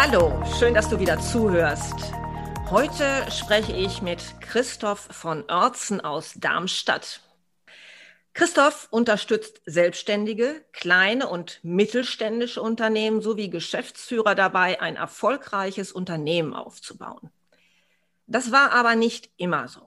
[0.00, 2.12] Hallo, schön, dass du wieder zuhörst.
[2.70, 7.20] Heute spreche ich mit Christoph von Oertzen aus Darmstadt.
[8.32, 17.30] Christoph unterstützt selbstständige, kleine und mittelständische Unternehmen sowie Geschäftsführer dabei, ein erfolgreiches Unternehmen aufzubauen.
[18.28, 19.82] Das war aber nicht immer so.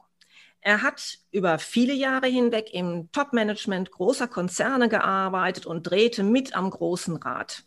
[0.59, 6.69] Er hat über viele Jahre hinweg im Top-Management großer Konzerne gearbeitet und drehte mit am
[6.69, 7.63] großen Rad.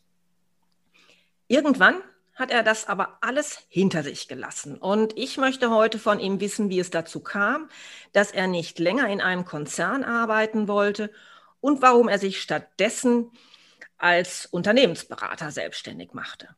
[1.49, 2.03] Irgendwann
[2.35, 4.77] hat er das aber alles hinter sich gelassen.
[4.77, 7.69] Und ich möchte heute von ihm wissen, wie es dazu kam,
[8.13, 11.13] dass er nicht länger in einem Konzern arbeiten wollte
[11.61, 13.31] und warum er sich stattdessen
[13.97, 16.49] als Unternehmensberater selbstständig machte.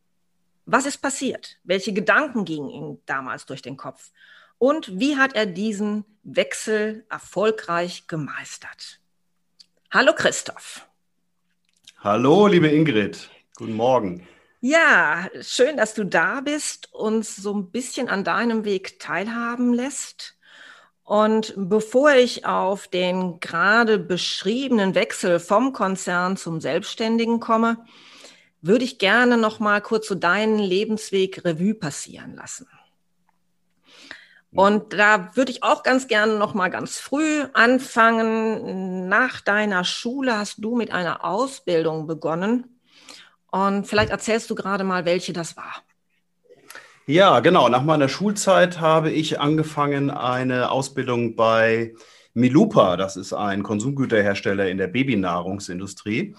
[0.64, 1.58] Was ist passiert?
[1.62, 4.10] Welche Gedanken gingen ihm damals durch den Kopf?
[4.58, 9.00] Und wie hat er diesen Wechsel erfolgreich gemeistert?
[9.92, 10.88] Hallo Christoph.
[11.98, 13.30] Hallo, liebe Ingrid.
[13.56, 14.26] Guten Morgen.
[14.68, 20.36] Ja, schön, dass du da bist, uns so ein bisschen an deinem Weg teilhaben lässt.
[21.04, 27.84] Und bevor ich auf den gerade beschriebenen Wechsel vom Konzern zum Selbstständigen komme,
[28.60, 32.66] würde ich gerne noch mal kurz so deinen Lebensweg Revue passieren lassen.
[34.50, 39.08] Und da würde ich auch ganz gerne noch mal ganz früh anfangen.
[39.08, 42.75] Nach deiner Schule hast du mit einer Ausbildung begonnen
[43.56, 45.82] und vielleicht erzählst du gerade mal, welche das war.
[47.06, 47.68] Ja, genau.
[47.68, 51.94] Nach meiner Schulzeit habe ich angefangen, eine Ausbildung bei
[52.34, 56.36] Milupa, das ist ein Konsumgüterhersteller in der Babynahrungsindustrie,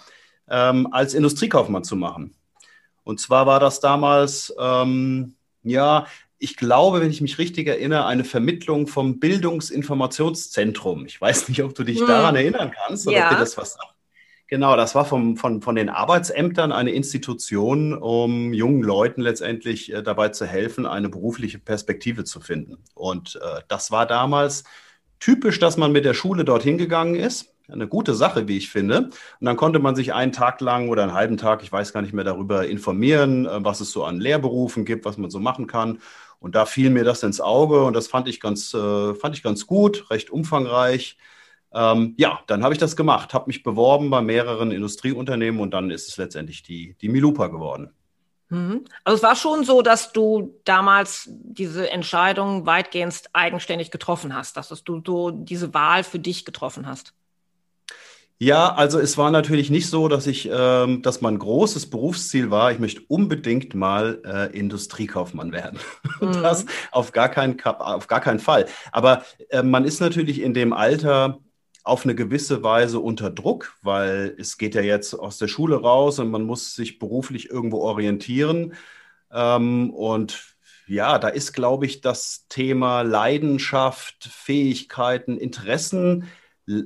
[0.48, 2.36] ähm, als Industriekaufmann zu machen.
[3.04, 6.06] Und zwar war das damals, ähm, ja,
[6.38, 11.08] ich glaube, wenn ich mich richtig erinnere, eine Vermittlung vom Bildungsinformationszentrum.
[11.08, 12.08] Ich weiß nicht, ob du dich hm.
[12.08, 13.24] daran erinnern kannst oder ja.
[13.26, 13.97] ob dir das was sagt.
[14.50, 20.02] Genau, das war vom, von, von den Arbeitsämtern eine Institution, um jungen Leuten letztendlich äh,
[20.02, 22.78] dabei zu helfen, eine berufliche Perspektive zu finden.
[22.94, 24.64] Und äh, das war damals
[25.20, 27.54] typisch, dass man mit der Schule dorthin gegangen ist.
[27.70, 29.10] Eine gute Sache, wie ich finde.
[29.40, 32.02] Und dann konnte man sich einen Tag lang oder einen halben Tag, ich weiß gar
[32.02, 35.68] nicht mehr, darüber informieren, äh, was es so an Lehrberufen gibt, was man so machen
[35.68, 36.00] kann.
[36.40, 39.44] Und da fiel mir das ins Auge und das fand ich ganz, äh, fand ich
[39.44, 41.18] ganz gut, recht umfangreich.
[41.78, 45.92] Ähm, ja, dann habe ich das gemacht, habe mich beworben bei mehreren Industrieunternehmen und dann
[45.92, 47.92] ist es letztendlich die, die Milupa geworden.
[48.50, 48.86] Mhm.
[49.04, 54.70] Also es war schon so, dass du damals diese Entscheidung weitgehend eigenständig getroffen hast, dass
[54.70, 57.14] du so diese Wahl für dich getroffen hast.
[58.40, 62.72] Ja, also es war natürlich nicht so, dass ich, ähm, dass mein großes Berufsziel war,
[62.72, 65.80] ich möchte unbedingt mal äh, Industriekaufmann werden.
[66.20, 66.42] Mhm.
[66.42, 68.66] Das auf gar, keinen, auf gar keinen Fall.
[68.92, 71.38] Aber äh, man ist natürlich in dem Alter
[71.88, 76.20] auf eine gewisse Weise unter Druck, weil es geht ja jetzt aus der Schule raus
[76.20, 78.74] und man muss sich beruflich irgendwo orientieren.
[79.32, 80.56] Ähm, und
[80.88, 86.26] ja, da ist, glaube ich, das Thema Leidenschaft, Fähigkeiten, Interessen,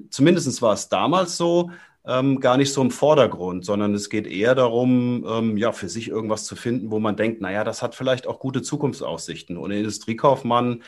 [0.09, 1.71] zumindest war es damals so,
[2.05, 6.07] ähm, gar nicht so im Vordergrund, sondern es geht eher darum, ähm, ja, für sich
[6.07, 9.57] irgendwas zu finden, wo man denkt, naja, das hat vielleicht auch gute Zukunftsaussichten.
[9.57, 10.81] Und Industriekaufmann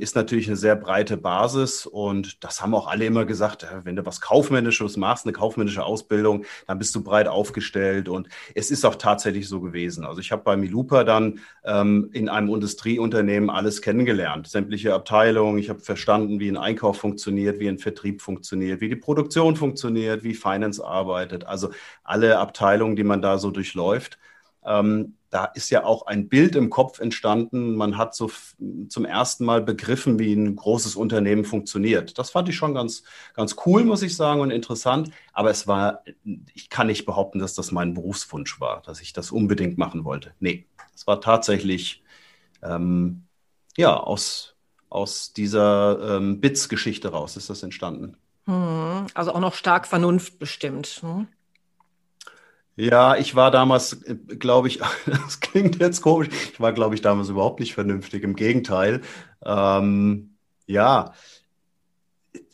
[0.00, 4.04] ist natürlich eine sehr breite Basis und das haben auch alle immer gesagt, wenn du
[4.04, 8.96] was Kaufmännisches machst, eine kaufmännische Ausbildung, dann bist du breit aufgestellt und es ist auch
[8.96, 10.04] tatsächlich so gewesen.
[10.04, 15.70] Also ich habe bei Milupa dann ähm, in einem Industrieunternehmen alles kennengelernt, sämtliche Abteilungen, ich
[15.70, 20.34] habe verstanden, wie ein Einkauf funktioniert, wie ein Vertrieb funktioniert, wie die Produktion funktioniert, wie
[20.34, 21.70] Finance arbeitet, also
[22.02, 24.18] alle Abteilungen, die man da so durchläuft.
[24.64, 27.76] Ähm, da ist ja auch ein Bild im Kopf entstanden.
[27.76, 28.30] Man hat so
[28.88, 32.18] zum ersten Mal begriffen, wie ein großes Unternehmen funktioniert.
[32.18, 33.04] Das fand ich schon ganz,
[33.34, 35.10] ganz cool, muss ich sagen, und interessant.
[35.32, 36.02] Aber es war,
[36.52, 40.34] ich kann nicht behaupten, dass das mein Berufswunsch war, dass ich das unbedingt machen wollte.
[40.40, 42.02] Nee, es war tatsächlich,
[42.62, 43.22] ähm,
[43.76, 44.56] ja, aus,
[44.88, 48.16] aus dieser ähm, Bits-Geschichte raus ist das entstanden.
[48.46, 50.86] Hm, also auch noch stark vernunftbestimmt.
[51.02, 51.28] Hm?
[52.80, 54.00] Ja, ich war damals,
[54.38, 58.22] glaube ich, das klingt jetzt komisch, ich war, glaube ich, damals überhaupt nicht vernünftig.
[58.22, 59.02] Im Gegenteil.
[59.44, 60.36] Ähm,
[60.66, 61.12] ja,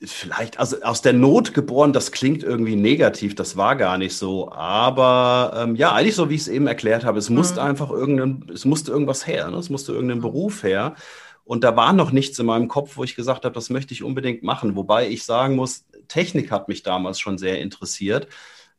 [0.02, 4.50] vielleicht, also aus der Not geboren, das klingt irgendwie negativ, das war gar nicht so.
[4.50, 7.36] Aber ähm, ja, eigentlich so, wie ich es eben erklärt habe, es mhm.
[7.36, 9.58] musste einfach irgendein, es musste irgendwas her, ne?
[9.58, 10.96] es musste irgendein Beruf her.
[11.44, 14.02] Und da war noch nichts in meinem Kopf, wo ich gesagt habe, das möchte ich
[14.02, 14.74] unbedingt machen.
[14.74, 18.26] Wobei ich sagen muss, Technik hat mich damals schon sehr interessiert.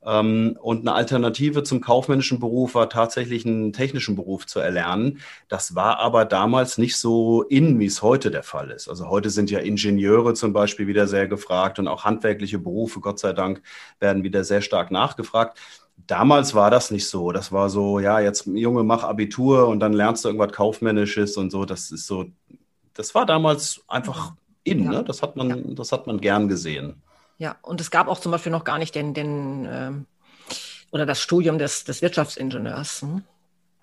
[0.05, 5.19] Ähm, und eine Alternative zum kaufmännischen Beruf war tatsächlich einen technischen Beruf zu erlernen.
[5.47, 8.87] Das war aber damals nicht so in, wie es heute der Fall ist.
[8.87, 13.19] Also heute sind ja Ingenieure zum Beispiel wieder sehr gefragt und auch handwerkliche Berufe, Gott
[13.19, 13.61] sei Dank,
[13.99, 15.57] werden wieder sehr stark nachgefragt.
[16.05, 17.31] Damals war das nicht so.
[17.31, 21.51] Das war so, ja, jetzt Junge, mach Abitur und dann lernst du irgendwas Kaufmännisches und
[21.51, 21.65] so.
[21.65, 22.25] Das ist so,
[22.93, 24.33] das war damals einfach
[24.63, 24.91] in, ja.
[24.91, 25.03] ne?
[25.03, 25.55] Das hat man, ja.
[25.75, 27.01] das hat man gern gesehen.
[27.37, 30.05] Ja, und es gab auch zum Beispiel noch gar nicht den, den ähm,
[30.91, 33.01] oder das Studium des, des Wirtschaftsingenieurs.
[33.01, 33.23] Hm?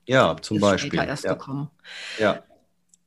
[0.06, 0.98] Ja, zum Beispiel.
[1.00, 1.34] erst ja.
[1.34, 1.70] gekommen.
[2.18, 2.42] Ja.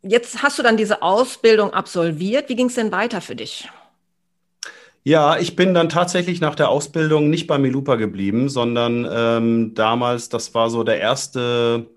[0.02, 2.50] Jetzt hast du dann diese Ausbildung absolviert.
[2.50, 3.70] Wie ging es denn weiter für dich?
[5.04, 10.30] Ja, ich bin dann tatsächlich nach der Ausbildung nicht bei Milupa geblieben, sondern ähm, damals,
[10.30, 11.88] das war so der erste,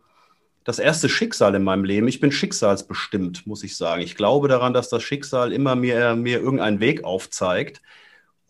[0.65, 2.07] das erste Schicksal in meinem Leben.
[2.07, 4.03] Ich bin schicksalsbestimmt, muss ich sagen.
[4.03, 7.83] Ich glaube daran, dass das Schicksal immer mir, mir irgendeinen Weg aufzeigt.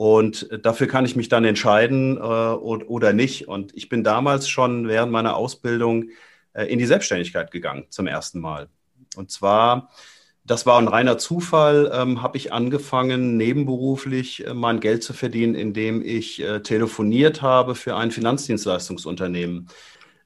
[0.01, 3.49] Und dafür kann ich mich dann entscheiden äh, oder nicht.
[3.49, 6.09] Und ich bin damals schon während meiner Ausbildung
[6.55, 8.71] äh, in die Selbstständigkeit gegangen, zum ersten Mal.
[9.15, 9.91] Und zwar,
[10.43, 15.55] das war ein reiner Zufall, ähm, habe ich angefangen, nebenberuflich äh, mein Geld zu verdienen,
[15.55, 19.69] indem ich äh, telefoniert habe für ein Finanzdienstleistungsunternehmen.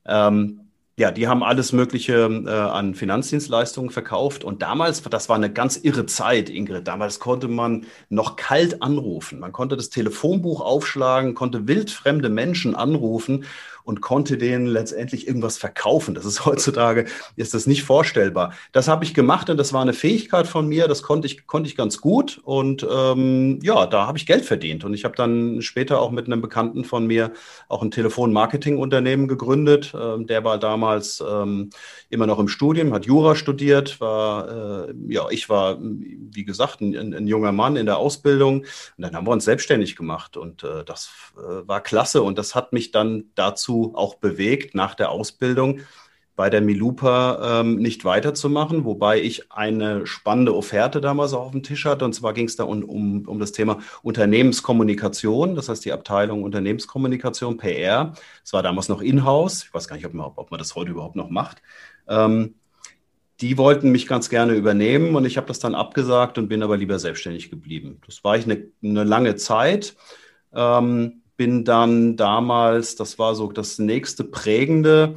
[0.06, 0.63] Ähm,
[0.96, 4.44] ja, die haben alles Mögliche äh, an Finanzdienstleistungen verkauft.
[4.44, 6.86] Und damals, das war eine ganz irre Zeit, Ingrid.
[6.86, 9.40] Damals konnte man noch kalt anrufen.
[9.40, 13.44] Man konnte das Telefonbuch aufschlagen, konnte wildfremde Menschen anrufen
[13.84, 16.14] und konnte denen letztendlich irgendwas verkaufen.
[16.14, 17.04] Das ist heutzutage,
[17.36, 18.54] ist das nicht vorstellbar.
[18.72, 21.68] Das habe ich gemacht und das war eine Fähigkeit von mir, das konnte ich, konnte
[21.68, 25.60] ich ganz gut und ähm, ja, da habe ich Geld verdient und ich habe dann
[25.60, 27.32] später auch mit einem Bekannten von mir
[27.68, 29.94] auch ein Telefonmarketingunternehmen gegründet.
[29.98, 31.70] Ähm, der war damals ähm,
[32.08, 37.14] immer noch im Studium, hat Jura studiert, war, äh, ja, ich war, wie gesagt, ein,
[37.14, 38.66] ein, junger Mann in der Ausbildung und
[38.96, 42.72] dann haben wir uns selbstständig gemacht und äh, das äh, war klasse und das hat
[42.72, 45.80] mich dann dazu dazu auch bewegt, nach der Ausbildung
[46.36, 51.62] bei der Milupa ähm, nicht weiterzumachen, wobei ich eine spannende Offerte damals auch auf dem
[51.62, 52.04] Tisch hatte.
[52.04, 56.42] Und zwar ging es da um, um, um das Thema Unternehmenskommunikation, das heißt die Abteilung
[56.42, 58.14] Unternehmenskommunikation, PR.
[58.42, 59.62] Das war damals noch in-house.
[59.62, 61.62] Ich weiß gar nicht, ob man, ob man das heute überhaupt noch macht.
[62.08, 62.56] Ähm,
[63.40, 66.76] die wollten mich ganz gerne übernehmen und ich habe das dann abgesagt und bin aber
[66.76, 68.00] lieber selbstständig geblieben.
[68.06, 69.94] Das war ich eine, eine lange Zeit.
[70.52, 75.16] Ähm, bin dann damals, das war so das nächste prägende,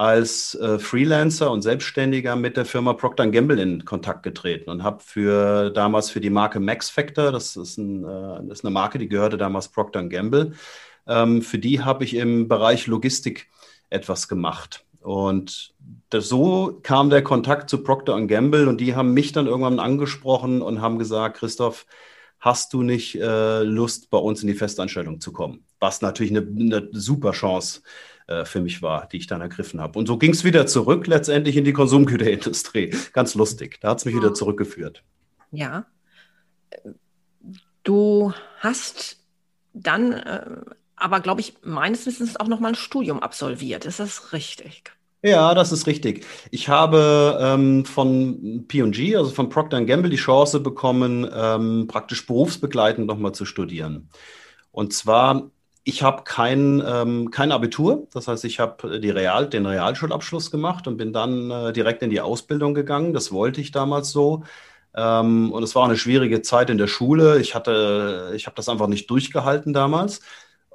[0.00, 5.00] als äh, Freelancer und Selbstständiger mit der Firma Procter Gamble in Kontakt getreten und habe
[5.04, 8.98] für damals für die Marke Max Factor, das ist, ein, äh, das ist eine Marke,
[8.98, 10.54] die gehörte damals Procter Gamble,
[11.06, 13.48] ähm, für die habe ich im Bereich Logistik
[13.90, 14.86] etwas gemacht.
[15.02, 15.74] Und
[16.08, 20.62] das, so kam der Kontakt zu Procter Gamble und die haben mich dann irgendwann angesprochen
[20.62, 21.84] und haben gesagt, Christoph,
[22.40, 25.64] hast du nicht äh, Lust, bei uns in die Festanstellung zu kommen?
[25.78, 27.82] Was natürlich eine, eine super Chance
[28.26, 29.98] äh, für mich war, die ich dann ergriffen habe.
[29.98, 32.94] Und so ging es wieder zurück, letztendlich in die Konsumgüterindustrie.
[33.12, 33.78] Ganz lustig.
[33.80, 35.04] Da hat es mich wieder zurückgeführt.
[35.52, 35.86] Ja.
[37.82, 39.18] Du hast
[39.72, 40.46] dann äh,
[40.96, 43.84] aber, glaube ich, meines Wissens auch noch mal ein Studium absolviert.
[43.86, 44.84] Ist das richtig?
[45.22, 46.24] Ja, das ist richtig.
[46.50, 53.06] Ich habe ähm, von P&G, also von Procter Gamble, die Chance bekommen, ähm, praktisch berufsbegleitend
[53.06, 54.08] nochmal zu studieren.
[54.72, 55.50] Und zwar,
[55.84, 60.86] ich habe kein, ähm, kein Abitur, das heißt, ich habe die Real, den Realschulabschluss gemacht
[60.88, 63.12] und bin dann äh, direkt in die Ausbildung gegangen.
[63.12, 64.44] Das wollte ich damals so.
[64.94, 67.40] Ähm, und es war eine schwierige Zeit in der Schule.
[67.40, 67.56] Ich ich
[68.46, 70.20] habe das einfach nicht durchgehalten damals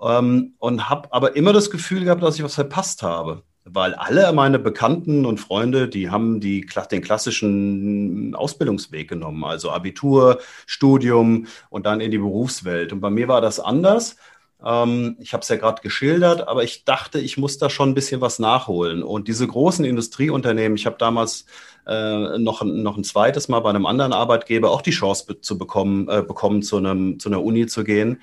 [0.02, 4.32] ähm, und habe aber immer das Gefühl gehabt, dass ich was verpasst habe weil alle
[4.32, 11.88] meine Bekannten und Freunde, die haben die, den klassischen Ausbildungsweg genommen, also Abitur, Studium und
[11.88, 12.94] dann in die Berufswelt.
[12.94, 14.18] Und bei mir war das anders.
[14.64, 17.96] Ähm, ich habe es ja gerade geschildert, aber ich dachte, ich muss da schon ein
[17.96, 19.02] bisschen was nachholen.
[19.02, 21.46] Und diese großen Industrieunternehmen, ich habe damals
[21.88, 25.58] äh, noch, noch ein zweites Mal bei einem anderen Arbeitgeber auch die Chance be zu
[25.58, 28.22] bekommen, äh, bekommen, zu, einem, zu einer Uni zu gehen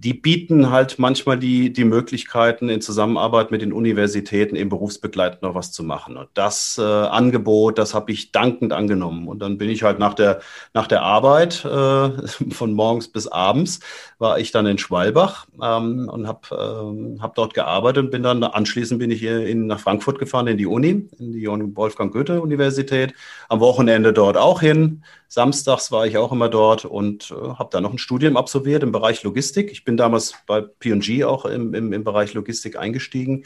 [0.00, 5.56] die bieten halt manchmal die, die Möglichkeiten, in Zusammenarbeit mit den Universitäten im berufsbegleitend noch
[5.56, 6.16] was zu machen.
[6.16, 9.26] Und das äh, Angebot, das habe ich dankend angenommen.
[9.26, 10.38] Und dann bin ich halt nach der,
[10.72, 12.10] nach der Arbeit, äh,
[12.52, 13.80] von morgens bis abends,
[14.18, 18.44] war ich dann in Schwalbach ähm, und habe ähm, hab dort gearbeitet und bin dann
[18.44, 23.14] anschließend bin ich in, nach Frankfurt gefahren, in die Uni, in die Wolfgang Goethe-Universität.
[23.48, 25.02] Am Wochenende dort auch hin.
[25.28, 28.92] Samstags war ich auch immer dort und äh, habe da noch ein Studium absolviert im
[28.92, 29.70] Bereich Logistik.
[29.70, 33.44] Ich bin damals bei P&G auch im, im, im Bereich Logistik eingestiegen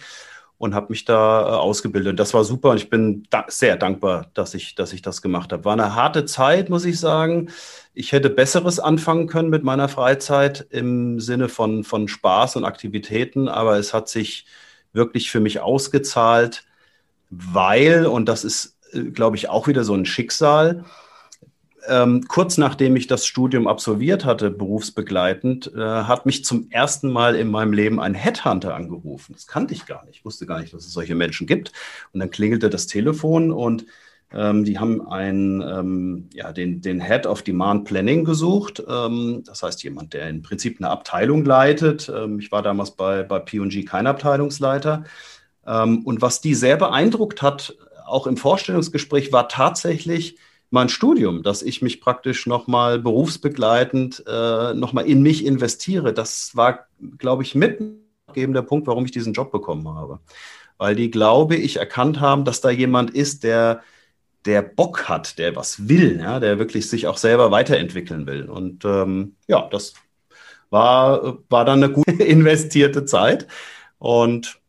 [0.58, 2.20] und habe mich da äh, ausgebildet.
[2.20, 5.52] Das war super und ich bin da sehr dankbar, dass ich, dass ich das gemacht
[5.52, 5.64] habe.
[5.64, 7.50] War eine harte Zeit, muss ich sagen.
[7.94, 13.48] Ich hätte Besseres anfangen können mit meiner Freizeit im Sinne von, von Spaß und Aktivitäten,
[13.48, 14.46] aber es hat sich
[14.92, 16.64] wirklich für mich ausgezahlt,
[17.28, 20.84] weil, und das ist, äh, glaube ich, auch wieder so ein Schicksal,
[21.88, 27.34] ähm, kurz nachdem ich das Studium absolviert hatte, berufsbegleitend, äh, hat mich zum ersten Mal
[27.34, 29.32] in meinem Leben ein Headhunter angerufen.
[29.32, 30.18] Das kannte ich gar nicht.
[30.18, 31.72] Ich wusste gar nicht, dass es solche Menschen gibt.
[32.12, 33.86] Und dann klingelte das Telefon und
[34.34, 38.82] ähm, die haben einen, ähm, ja, den, den Head of Demand Planning gesucht.
[38.88, 42.10] Ähm, das heißt, jemand, der im Prinzip eine Abteilung leitet.
[42.14, 45.04] Ähm, ich war damals bei, bei P&G kein Abteilungsleiter.
[45.66, 50.38] Ähm, und was die sehr beeindruckt hat, auch im Vorstellungsgespräch, war tatsächlich,
[50.72, 56.12] mein Studium, dass ich mich praktisch nochmal berufsbegleitend äh, nochmal in mich investiere.
[56.14, 56.86] Das war,
[57.18, 60.20] glaube ich, mitgebender Punkt, warum ich diesen Job bekommen habe.
[60.78, 63.82] Weil die, glaube ich, erkannt haben, dass da jemand ist, der,
[64.46, 68.48] der Bock hat, der was will, ja, der wirklich sich auch selber weiterentwickeln will.
[68.48, 69.92] Und ähm, ja, das
[70.70, 73.46] war, war dann eine gut investierte Zeit.
[73.98, 74.61] Und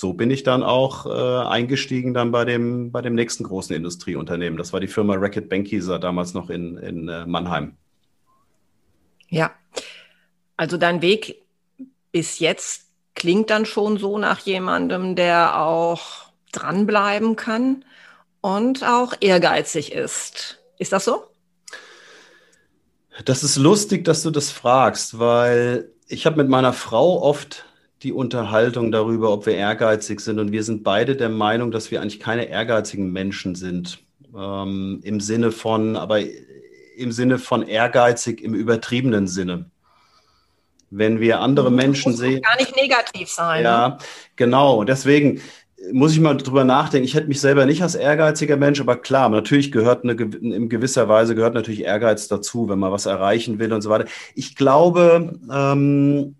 [0.00, 4.56] so bin ich dann auch äh, eingestiegen dann bei dem, bei dem nächsten großen Industrieunternehmen.
[4.56, 7.76] Das war die Firma Racket Benckiser, damals noch in, in äh, Mannheim.
[9.28, 9.52] Ja,
[10.56, 11.42] also dein Weg
[12.12, 17.84] bis jetzt klingt dann schon so nach jemandem, der auch dranbleiben kann
[18.40, 20.60] und auch ehrgeizig ist.
[20.78, 21.24] Ist das so?
[23.26, 27.66] Das ist lustig, dass du das fragst, weil ich habe mit meiner Frau oft
[28.02, 30.38] die Unterhaltung darüber, ob wir ehrgeizig sind.
[30.38, 33.98] Und wir sind beide der Meinung, dass wir eigentlich keine ehrgeizigen Menschen sind.
[34.36, 36.20] Ähm, Im Sinne von, aber
[36.96, 39.66] im Sinne von ehrgeizig im übertriebenen Sinne.
[40.90, 42.42] Wenn wir andere Menschen sehen.
[42.42, 43.64] Gar nicht negativ sein.
[43.64, 43.98] Ja, ne?
[44.36, 44.82] genau.
[44.84, 45.40] Deswegen
[45.92, 47.04] muss ich mal drüber nachdenken.
[47.06, 51.08] Ich hätte mich selber nicht als ehrgeiziger Mensch, aber klar, natürlich gehört eine, in gewisser
[51.08, 54.06] Weise gehört natürlich Ehrgeiz dazu, wenn man was erreichen will und so weiter.
[54.34, 56.34] Ich glaube, ähm,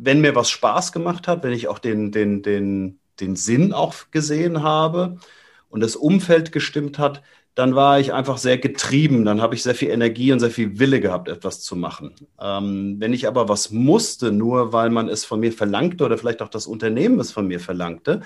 [0.00, 3.94] wenn mir was Spaß gemacht hat, wenn ich auch den, den, den, den Sinn auch
[4.10, 5.18] gesehen habe
[5.68, 7.22] und das Umfeld gestimmt hat,
[7.54, 9.24] dann war ich einfach sehr getrieben.
[9.24, 12.14] Dann habe ich sehr viel Energie und sehr viel Wille gehabt, etwas zu machen.
[12.40, 16.42] Ähm, wenn ich aber was musste, nur weil man es von mir verlangte oder vielleicht
[16.42, 18.22] auch das Unternehmen es von mir verlangte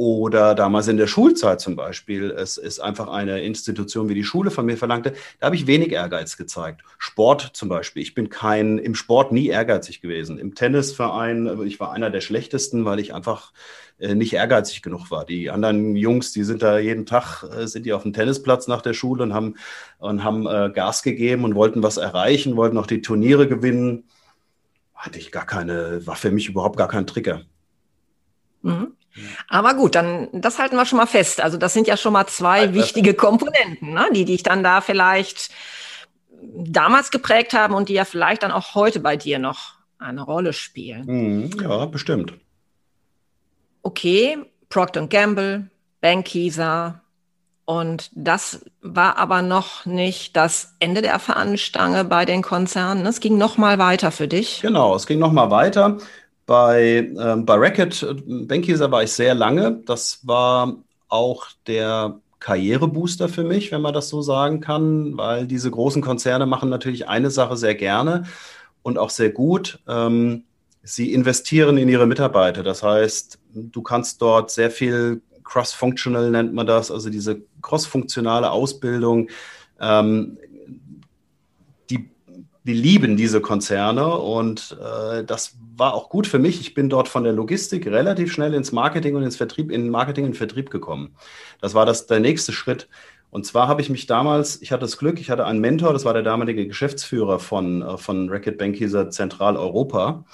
[0.00, 4.50] oder damals in der Schulzeit zum Beispiel, es ist einfach eine Institution wie die Schule
[4.50, 6.80] von mir verlangte, da habe ich wenig Ehrgeiz gezeigt.
[6.96, 10.38] Sport zum Beispiel, ich bin kein, im Sport nie ehrgeizig gewesen.
[10.38, 13.52] Im Tennisverein, ich war einer der schlechtesten, weil ich einfach
[13.98, 15.26] äh, nicht ehrgeizig genug war.
[15.26, 18.80] Die anderen Jungs, die sind da jeden Tag, äh, sind die auf dem Tennisplatz nach
[18.80, 19.56] der Schule und haben,
[19.98, 24.04] und haben äh, Gas gegeben und wollten was erreichen, wollten auch die Turniere gewinnen.
[24.94, 27.42] Hatte ich gar keine, war für mich überhaupt gar kein Trigger.
[28.62, 28.94] Mhm.
[29.48, 31.40] Aber gut, dann das halten wir schon mal fest.
[31.40, 34.08] Also das sind ja schon mal zwei also wichtige Komponenten, ne?
[34.12, 35.50] die dich dann da vielleicht
[36.42, 40.52] damals geprägt haben und die ja vielleicht dann auch heute bei dir noch eine Rolle
[40.52, 41.04] spielen.
[41.06, 42.34] Mhm, ja, bestimmt.
[43.82, 44.38] Okay,
[44.68, 47.02] Procter Gamble, Bankieser.
[47.64, 53.06] Und das war aber noch nicht das Ende der Fahnenstange bei den Konzernen.
[53.06, 54.60] Es ging noch mal weiter für dich.
[54.60, 55.98] Genau, es ging noch mal weiter.
[56.46, 59.82] Bei, ähm, bei Racket äh, Benckiser war ich sehr lange.
[59.86, 60.76] Das war
[61.08, 66.46] auch der Karrierebooster für mich, wenn man das so sagen kann, weil diese großen Konzerne
[66.46, 68.24] machen natürlich eine Sache sehr gerne
[68.82, 69.80] und auch sehr gut.
[69.86, 70.44] Ähm,
[70.82, 72.62] sie investieren in ihre Mitarbeiter.
[72.62, 75.20] Das heißt, du kannst dort sehr viel
[75.50, 79.28] cross-functional nennt man das, also diese cross-funktionale Ausbildung.
[79.80, 80.38] Ähm,
[81.90, 82.08] die,
[82.64, 86.60] die lieben diese Konzerne und äh, das war auch gut für mich.
[86.60, 90.26] Ich bin dort von der Logistik relativ schnell ins Marketing und ins Vertrieb, in Marketing
[90.26, 91.16] und Vertrieb gekommen.
[91.60, 92.88] Das war das, der nächste Schritt.
[93.30, 96.04] Und zwar habe ich mich damals, ich hatte das Glück, ich hatte einen Mentor, das
[96.04, 100.24] war der damalige Geschäftsführer von, äh, von Racket Bankieser Zentraleuropa.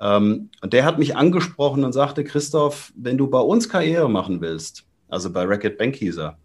[0.00, 4.40] Ähm, und der hat mich angesprochen und sagte, Christoph, wenn du bei uns Karriere machen
[4.40, 6.38] willst, also bei Racket Bankieser,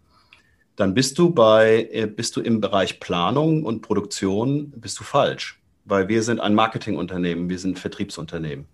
[0.76, 5.61] dann bist du bei, äh, bist du im Bereich Planung und Produktion, bist du falsch
[5.84, 8.66] weil wir sind ein Marketingunternehmen, wir sind ein Vertriebsunternehmen.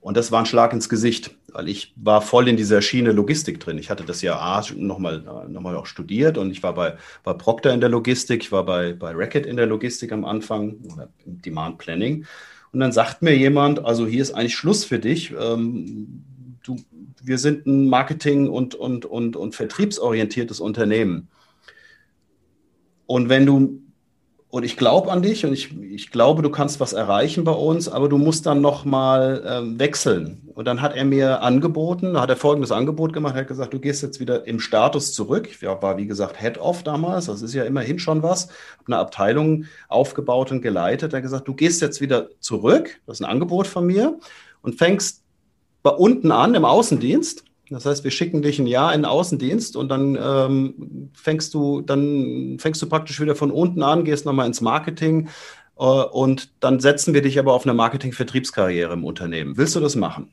[0.00, 3.60] Und das war ein Schlag ins Gesicht, weil ich war voll in dieser Schiene Logistik
[3.60, 3.78] drin.
[3.78, 7.72] Ich hatte das ja nochmal noch mal auch studiert und ich war bei, bei Procter
[7.72, 11.40] in der Logistik, ich war bei, bei Racket in der Logistik am Anfang oder im
[11.40, 12.26] Demand Planning.
[12.72, 15.32] Und dann sagt mir jemand, also hier ist eigentlich Schluss für dich.
[15.38, 16.24] Ähm,
[16.64, 16.76] du,
[17.22, 21.28] wir sind ein Marketing- und, und, und, und vertriebsorientiertes Unternehmen.
[23.06, 23.82] Und wenn du
[24.52, 27.88] und ich glaube an dich und ich, ich glaube, du kannst was erreichen bei uns,
[27.88, 30.42] aber du musst dann nochmal ähm, wechseln.
[30.54, 34.02] Und dann hat er mir angeboten, hat er folgendes Angebot gemacht, hat gesagt, du gehst
[34.02, 35.48] jetzt wieder im Status zurück.
[35.50, 38.48] Ich war, wie gesagt, Head-Off damals, das ist ja immerhin schon was,
[38.80, 41.14] habe eine Abteilung aufgebaut und geleitet.
[41.14, 44.18] Er hat gesagt, du gehst jetzt wieder zurück, das ist ein Angebot von mir,
[44.60, 45.22] und fängst
[45.82, 49.76] bei unten an im Außendienst das heißt, wir schicken dich ein Jahr in den Außendienst
[49.76, 54.46] und dann ähm, fängst du, dann fängst du praktisch wieder von unten an, gehst nochmal
[54.46, 55.28] ins Marketing
[55.78, 59.56] äh, und dann setzen wir dich aber auf eine Marketing-Vertriebskarriere im Unternehmen.
[59.56, 60.30] Willst du das machen?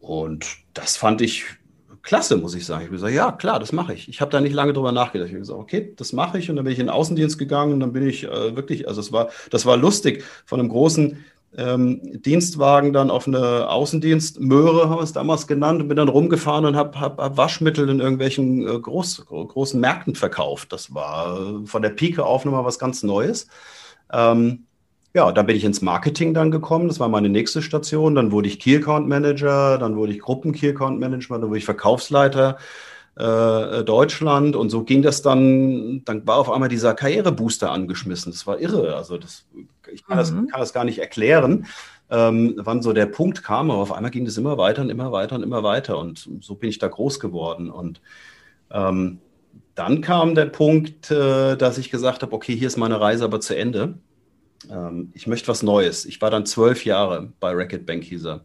[0.00, 1.44] Und das fand ich
[2.04, 2.82] klasse, muss ich sagen.
[2.82, 4.08] Ich habe gesagt, ja, klar, das mache ich.
[4.08, 5.28] Ich habe da nicht lange drüber nachgedacht.
[5.28, 6.50] Ich habe gesagt, okay, das mache ich.
[6.50, 9.00] Und dann bin ich in den Außendienst gegangen und dann bin ich äh, wirklich, also
[9.00, 11.24] es war, das war lustig, von einem großen
[11.56, 16.64] ähm, Dienstwagen dann auf eine Außendienstmöhre, haben wir es damals genannt, und bin dann rumgefahren
[16.64, 20.72] und habe hab, hab Waschmittel in irgendwelchen äh, groß, großen Märkten verkauft.
[20.72, 23.46] Das war äh, von der Pike auf nochmal was ganz Neues.
[24.12, 24.64] Ähm,
[25.14, 26.88] ja, dann bin ich ins Marketing dann gekommen.
[26.88, 28.16] Das war meine nächste Station.
[28.16, 31.58] Dann wurde ich Key Account Manager, dann wurde ich Gruppen Key Account Manager, dann wurde
[31.58, 32.58] ich Verkaufsleiter
[33.16, 38.32] äh, Deutschland und so ging das dann, dann war auf einmal dieser Karrierebooster angeschmissen.
[38.32, 38.96] Das war irre.
[38.96, 39.46] Also das,
[39.92, 40.20] ich kann, mhm.
[40.20, 41.66] das, kann das gar nicht erklären,
[42.10, 45.12] ähm, wann so der Punkt kam, aber auf einmal ging das immer weiter und immer
[45.12, 48.00] weiter und immer weiter und so bin ich da groß geworden und
[48.70, 49.20] ähm,
[49.74, 53.40] dann kam der Punkt, äh, dass ich gesagt habe, okay, hier ist meine Reise aber
[53.40, 53.94] zu Ende.
[54.70, 56.04] Ähm, ich möchte was Neues.
[56.04, 58.44] Ich war dann zwölf Jahre bei Racket Bank hieß er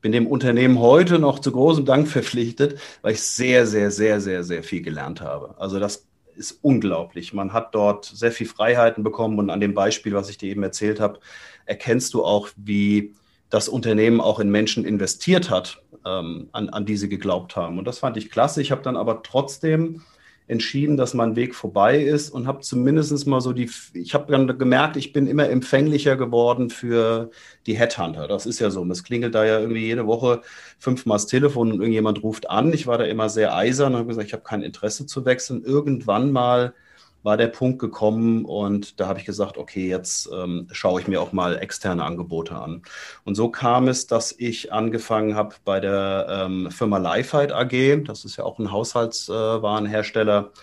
[0.00, 4.44] bin dem Unternehmen heute noch zu großem Dank verpflichtet, weil ich sehr, sehr, sehr, sehr,
[4.44, 5.54] sehr viel gelernt habe.
[5.58, 7.32] Also das ist unglaublich.
[7.34, 10.62] Man hat dort sehr viel Freiheiten bekommen und an dem Beispiel, was ich dir eben
[10.62, 11.18] erzählt habe,
[11.66, 13.14] erkennst du auch, wie
[13.50, 17.78] das Unternehmen auch in Menschen investiert hat, ähm, an, an die sie geglaubt haben.
[17.78, 18.62] Und das fand ich klasse.
[18.62, 20.02] Ich habe dann aber trotzdem
[20.48, 24.58] entschieden, dass mein Weg vorbei ist und habe zumindest mal so die, ich habe dann
[24.58, 27.30] gemerkt, ich bin immer empfänglicher geworden für
[27.66, 28.26] die Headhunter.
[28.26, 28.84] Das ist ja so.
[28.86, 30.40] Es klingelt da ja irgendwie jede Woche
[30.78, 32.72] fünfmal das Telefon und irgendjemand ruft an.
[32.72, 35.62] Ich war da immer sehr eisern und habe gesagt, ich habe kein Interesse zu wechseln.
[35.62, 36.74] Irgendwann mal
[37.22, 41.20] war der Punkt gekommen und da habe ich gesagt, okay, jetzt ähm, schaue ich mir
[41.20, 42.82] auch mal externe Angebote an.
[43.24, 48.24] Und so kam es, dass ich angefangen habe bei der ähm, Firma Lifeheit AG, das
[48.24, 50.58] ist ja auch ein Haushaltswarenhersteller, äh,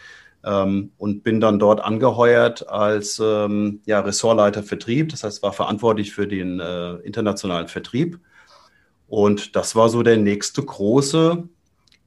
[0.46, 6.14] ähm, und bin dann dort angeheuert als ähm, ja, Ressortleiter Vertrieb, das heißt, war verantwortlich
[6.14, 8.20] für den äh, internationalen Vertrieb.
[9.08, 11.44] Und das war so der nächste große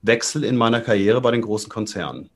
[0.02, 2.30] Wechsel in meiner Karriere bei den großen Konzernen.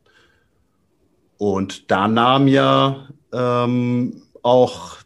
[1.42, 4.98] Und da nahm ja ähm, auch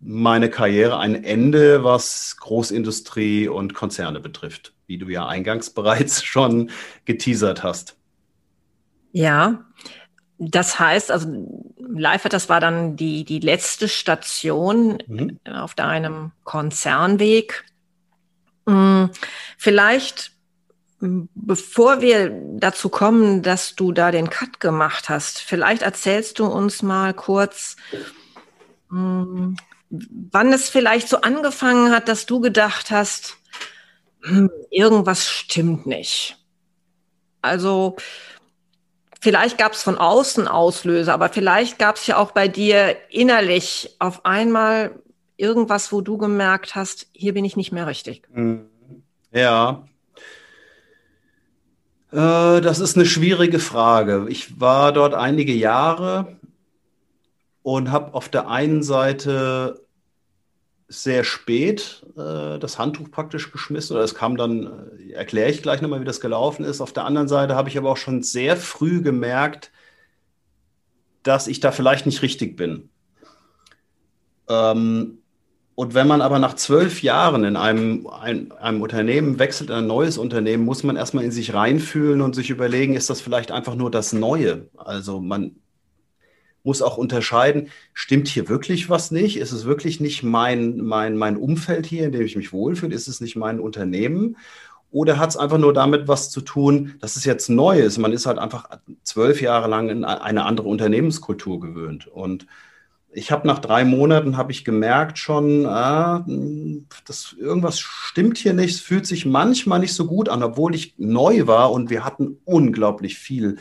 [0.00, 6.68] meine Karriere ein Ende, was Großindustrie und Konzerne betrifft, wie du ja eingangs bereits schon
[7.06, 7.96] geteasert hast.
[9.12, 9.64] Ja,
[10.36, 15.40] das heißt, also Live, das war dann die, die letzte Station mhm.
[15.50, 17.64] auf deinem Konzernweg.
[18.68, 19.08] Hm,
[19.56, 20.32] vielleicht
[21.00, 26.82] Bevor wir dazu kommen, dass du da den Cut gemacht hast, vielleicht erzählst du uns
[26.82, 27.76] mal kurz,
[28.90, 29.56] hm,
[29.88, 33.38] wann es vielleicht so angefangen hat, dass du gedacht hast,
[34.22, 36.36] hm, irgendwas stimmt nicht.
[37.40, 37.96] Also
[39.22, 43.96] vielleicht gab es von außen Auslöser, aber vielleicht gab es ja auch bei dir innerlich
[44.00, 45.00] auf einmal
[45.38, 48.28] irgendwas, wo du gemerkt hast, hier bin ich nicht mehr richtig.
[48.30, 48.66] Mhm.
[49.32, 49.84] Ja,
[52.12, 54.26] das ist eine schwierige Frage.
[54.28, 56.36] Ich war dort einige Jahre
[57.62, 59.80] und habe auf der einen Seite
[60.88, 64.66] sehr spät äh, das Handtuch praktisch geschmissen oder es kam dann,
[64.98, 66.80] äh, erkläre ich gleich nochmal, wie das gelaufen ist.
[66.80, 69.70] Auf der anderen Seite habe ich aber auch schon sehr früh gemerkt,
[71.22, 72.88] dass ich da vielleicht nicht richtig bin.
[74.48, 75.19] Ähm,
[75.80, 79.86] und wenn man aber nach zwölf Jahren in einem, ein, einem Unternehmen wechselt, in ein
[79.86, 83.74] neues Unternehmen, muss man erstmal in sich reinfühlen und sich überlegen, ist das vielleicht einfach
[83.74, 84.68] nur das Neue?
[84.76, 85.56] Also man
[86.64, 89.38] muss auch unterscheiden, stimmt hier wirklich was nicht?
[89.38, 92.94] Ist es wirklich nicht mein, mein, mein Umfeld hier, in dem ich mich wohlfühle?
[92.94, 94.36] Ist es nicht mein Unternehmen?
[94.90, 97.96] Oder hat es einfach nur damit was zu tun, dass es jetzt neu ist?
[97.96, 98.68] Man ist halt einfach
[99.02, 102.06] zwölf Jahre lang in eine andere Unternehmenskultur gewöhnt.
[102.06, 102.46] Und
[103.12, 106.24] ich habe nach drei Monaten habe ich gemerkt schon, ah,
[107.06, 108.74] dass irgendwas stimmt hier nicht.
[108.76, 112.38] Es fühlt sich manchmal nicht so gut an, obwohl ich neu war und wir hatten
[112.44, 113.56] unglaublich viel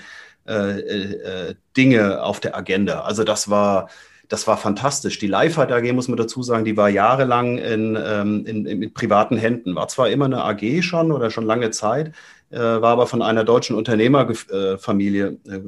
[0.47, 3.01] äh, äh, Dinge auf der Agenda.
[3.01, 3.89] Also das war
[4.29, 5.17] das war fantastisch.
[5.17, 9.38] Die Leifert AG, muss man dazu sagen, die war jahrelang in, ähm, in, in, privaten
[9.38, 9.73] Händen.
[9.73, 12.13] War zwar immer eine AG schon oder schon lange Zeit,
[12.51, 15.59] äh, war aber von einer deutschen Unternehmerfamilie äh,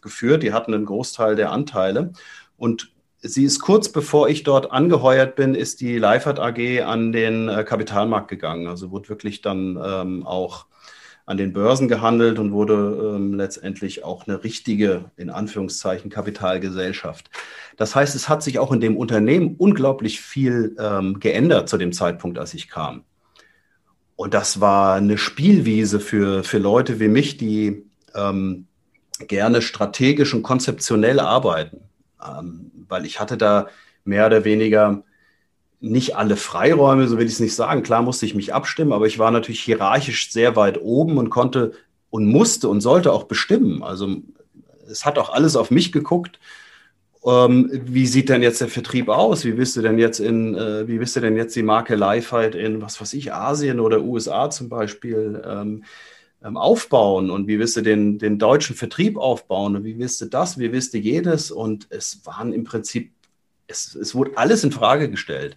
[0.00, 0.42] geführt.
[0.42, 2.12] Die hatten einen Großteil der Anteile.
[2.56, 2.93] Und
[3.24, 7.64] sie ist kurz bevor ich dort angeheuert bin, ist die Leifert AG an den äh,
[7.64, 8.66] Kapitalmarkt gegangen.
[8.66, 10.66] Also wurde wirklich dann ähm, auch
[11.26, 17.30] an den Börsen gehandelt und wurde ähm, letztendlich auch eine richtige, in Anführungszeichen, Kapitalgesellschaft.
[17.78, 21.92] Das heißt, es hat sich auch in dem Unternehmen unglaublich viel ähm, geändert zu dem
[21.92, 23.04] Zeitpunkt, als ich kam.
[24.16, 28.66] Und das war eine Spielwiese für, für Leute wie mich, die ähm,
[29.26, 31.80] gerne strategisch und konzeptionell arbeiten.
[32.26, 33.68] Ähm, weil ich hatte da
[34.04, 35.02] mehr oder weniger
[35.80, 37.82] nicht alle Freiräume, so will ich es nicht sagen.
[37.82, 41.72] Klar musste ich mich abstimmen, aber ich war natürlich hierarchisch sehr weit oben und konnte
[42.10, 43.82] und musste und sollte auch bestimmen.
[43.82, 44.16] Also
[44.90, 46.38] es hat auch alles auf mich geguckt.
[47.26, 49.44] Ähm, wie sieht denn jetzt der Vertrieb aus?
[49.44, 52.54] Wie bist du denn jetzt in, äh, wie bist du denn jetzt die Marke Lifeheit
[52.54, 55.84] in, was weiß ich, Asien oder USA zum Beispiel ähm,
[56.44, 57.30] aufbauen?
[57.30, 59.76] Und wie willst du den, den deutschen Vertrieb aufbauen?
[59.76, 60.58] Und wie willst du das?
[60.58, 61.50] Wie willst du jedes?
[61.50, 63.12] Und es waren im Prinzip
[63.66, 65.56] es, es wurde alles in Frage gestellt.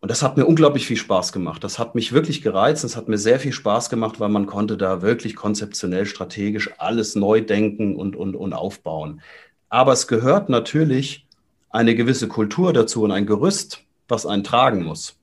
[0.00, 1.62] Und das hat mir unglaublich viel Spaß gemacht.
[1.62, 2.82] Das hat mich wirklich gereizt.
[2.82, 7.14] Es hat mir sehr viel Spaß gemacht, weil man konnte da wirklich konzeptionell, strategisch alles
[7.14, 9.20] neu denken und, und, und aufbauen.
[9.68, 11.26] Aber es gehört natürlich
[11.70, 15.16] eine gewisse Kultur dazu und ein Gerüst, was einen tragen muss.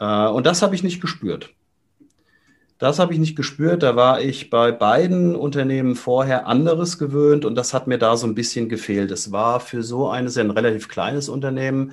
[0.00, 1.54] Äh, und das habe ich nicht gespürt.
[2.78, 3.82] Das habe ich nicht gespürt.
[3.82, 8.26] Da war ich bei beiden Unternehmen vorher anderes gewöhnt und das hat mir da so
[8.26, 9.10] ein bisschen gefehlt.
[9.10, 11.92] Es war für so eines ein relativ kleines Unternehmen.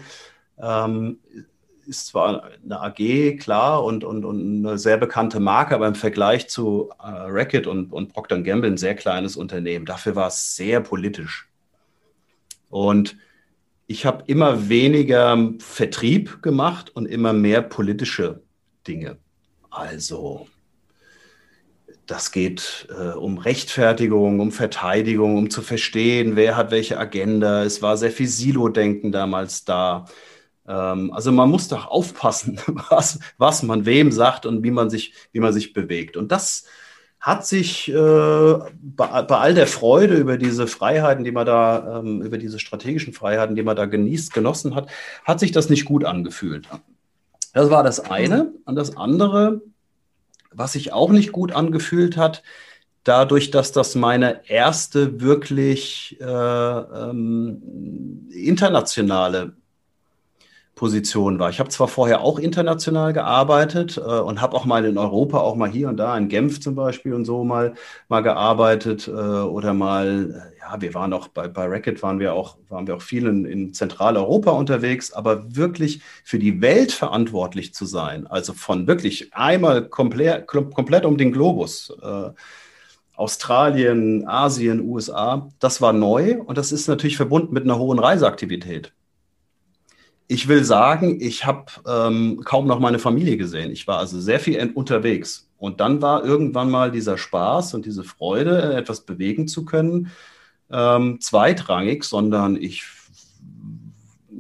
[0.62, 1.20] Ähm,
[1.86, 6.48] ist zwar eine AG, klar, und, und, und eine sehr bekannte Marke, aber im Vergleich
[6.48, 9.86] zu äh, Racket und, und Procter Gamble ein sehr kleines Unternehmen.
[9.86, 11.50] Dafür war es sehr politisch.
[12.70, 13.18] Und
[13.88, 18.42] ich habe immer weniger Vertrieb gemacht und immer mehr politische
[18.88, 19.18] Dinge.
[19.70, 20.48] Also
[22.06, 27.64] das geht äh, um Rechtfertigung, um Verteidigung, um zu verstehen, wer hat welche Agenda.
[27.64, 30.06] Es war sehr viel Silo-Denken damals da.
[30.68, 35.14] Ähm, also man muss doch aufpassen, was, was man wem sagt und wie man sich,
[35.32, 36.18] wie man sich bewegt.
[36.18, 36.66] Und das
[37.20, 42.22] hat sich äh, bei, bei, all der Freude über diese Freiheiten, die man da, ähm,
[42.22, 44.90] über diese strategischen Freiheiten, die man da genießt, genossen hat,
[45.24, 46.68] hat sich das nicht gut angefühlt.
[47.54, 48.52] Das war das eine.
[48.66, 49.62] Und das andere,
[50.56, 52.44] was sich auch nicht gut angefühlt hat,
[53.04, 59.54] dadurch, dass das meine erste wirklich äh, ähm, internationale
[60.76, 61.50] Position war.
[61.50, 65.56] Ich habe zwar vorher auch international gearbeitet äh, und habe auch mal in Europa, auch
[65.56, 67.76] mal hier und da in Genf zum Beispiel und so mal,
[68.10, 72.58] mal gearbeitet äh, oder mal, ja, wir waren auch bei, bei Racket waren wir auch,
[72.70, 78.28] waren wir auch viel in, Zentraleuropa unterwegs, aber wirklich für die Welt verantwortlich zu sein,
[78.28, 81.94] also von wirklich einmal komplett, komplett um den Globus.
[82.02, 82.30] Äh,
[83.16, 88.94] Australien, Asien, USA, das war neu und das ist natürlich verbunden mit einer hohen Reiseaktivität
[90.28, 93.72] ich will sagen, ich habe ähm, kaum noch meine Familie gesehen.
[93.72, 95.50] Ich war also sehr viel unterwegs.
[95.58, 100.12] Und dann war irgendwann mal dieser Spaß und diese Freude, etwas bewegen zu können,
[100.74, 102.84] ähm, zweitrangig, sondern ich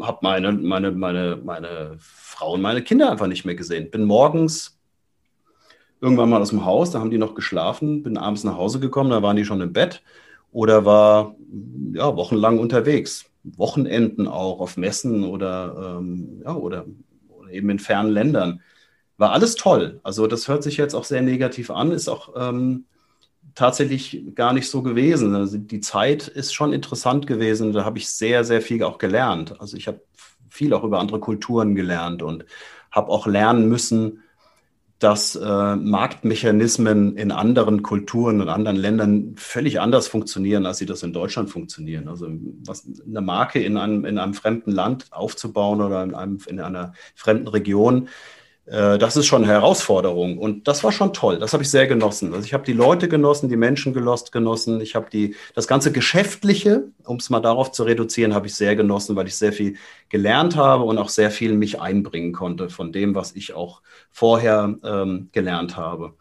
[0.01, 3.91] habe meine, meine, meine, meine Frau und meine Kinder einfach nicht mehr gesehen.
[3.91, 4.79] Bin morgens
[6.01, 9.11] irgendwann mal aus dem Haus, da haben die noch geschlafen, bin abends nach Hause gekommen,
[9.11, 10.01] da waren die schon im Bett
[10.51, 11.35] oder war
[11.93, 13.25] ja, wochenlang unterwegs.
[13.43, 16.85] Wochenenden auch auf Messen oder, ähm, ja, oder,
[17.27, 18.61] oder, eben in fernen Ländern.
[19.17, 19.99] War alles toll.
[20.03, 22.85] Also das hört sich jetzt auch sehr negativ an, ist auch ähm,
[23.55, 25.35] tatsächlich gar nicht so gewesen.
[25.35, 27.73] Also die Zeit ist schon interessant gewesen.
[27.73, 29.59] Da habe ich sehr, sehr viel auch gelernt.
[29.59, 30.01] Also ich habe
[30.49, 32.45] viel auch über andere Kulturen gelernt und
[32.91, 34.23] habe auch lernen müssen,
[34.99, 41.03] dass äh, Marktmechanismen in anderen Kulturen und anderen Ländern völlig anders funktionieren, als sie das
[41.03, 42.07] in Deutschland funktionieren.
[42.07, 42.29] Also
[42.65, 46.93] was, eine Marke in einem, in einem fremden Land aufzubauen oder in, einem, in einer
[47.15, 48.07] fremden Region
[48.65, 50.37] das ist schon eine Herausforderung.
[50.37, 51.37] Und das war schon toll.
[51.37, 52.33] Das habe ich sehr genossen.
[52.33, 54.79] Also ich habe die Leute genossen, die Menschen gelost genossen.
[54.79, 58.77] Ich habe die, das ganze Geschäftliche, um es mal darauf zu reduzieren, habe ich sehr
[58.77, 59.75] genossen, weil ich sehr viel
[60.07, 64.75] gelernt habe und auch sehr viel mich einbringen konnte von dem, was ich auch vorher
[64.83, 66.13] ähm, gelernt habe.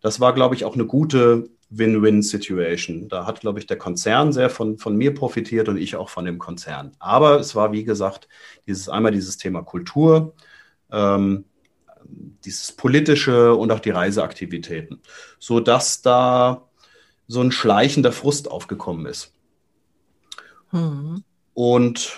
[0.00, 3.08] Das war, glaube ich, auch eine gute Win-Win-Situation.
[3.08, 6.24] Da hat, glaube ich, der Konzern sehr von, von mir profitiert und ich auch von
[6.24, 6.92] dem Konzern.
[7.00, 8.28] Aber es war, wie gesagt,
[8.66, 10.34] dieses einmal dieses Thema Kultur,
[10.90, 11.44] ähm,
[12.44, 15.00] dieses politische und auch die Reiseaktivitäten,
[15.38, 16.68] sodass da
[17.26, 19.32] so ein schleichender Frust aufgekommen ist.
[20.72, 21.22] Mhm.
[21.54, 22.16] Und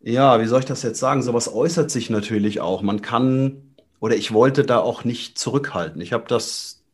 [0.00, 1.22] ja, wie soll ich das jetzt sagen?
[1.22, 2.82] Sowas äußert sich natürlich auch.
[2.82, 6.00] Man kann, oder ich wollte da auch nicht zurückhalten.
[6.00, 6.84] Ich habe das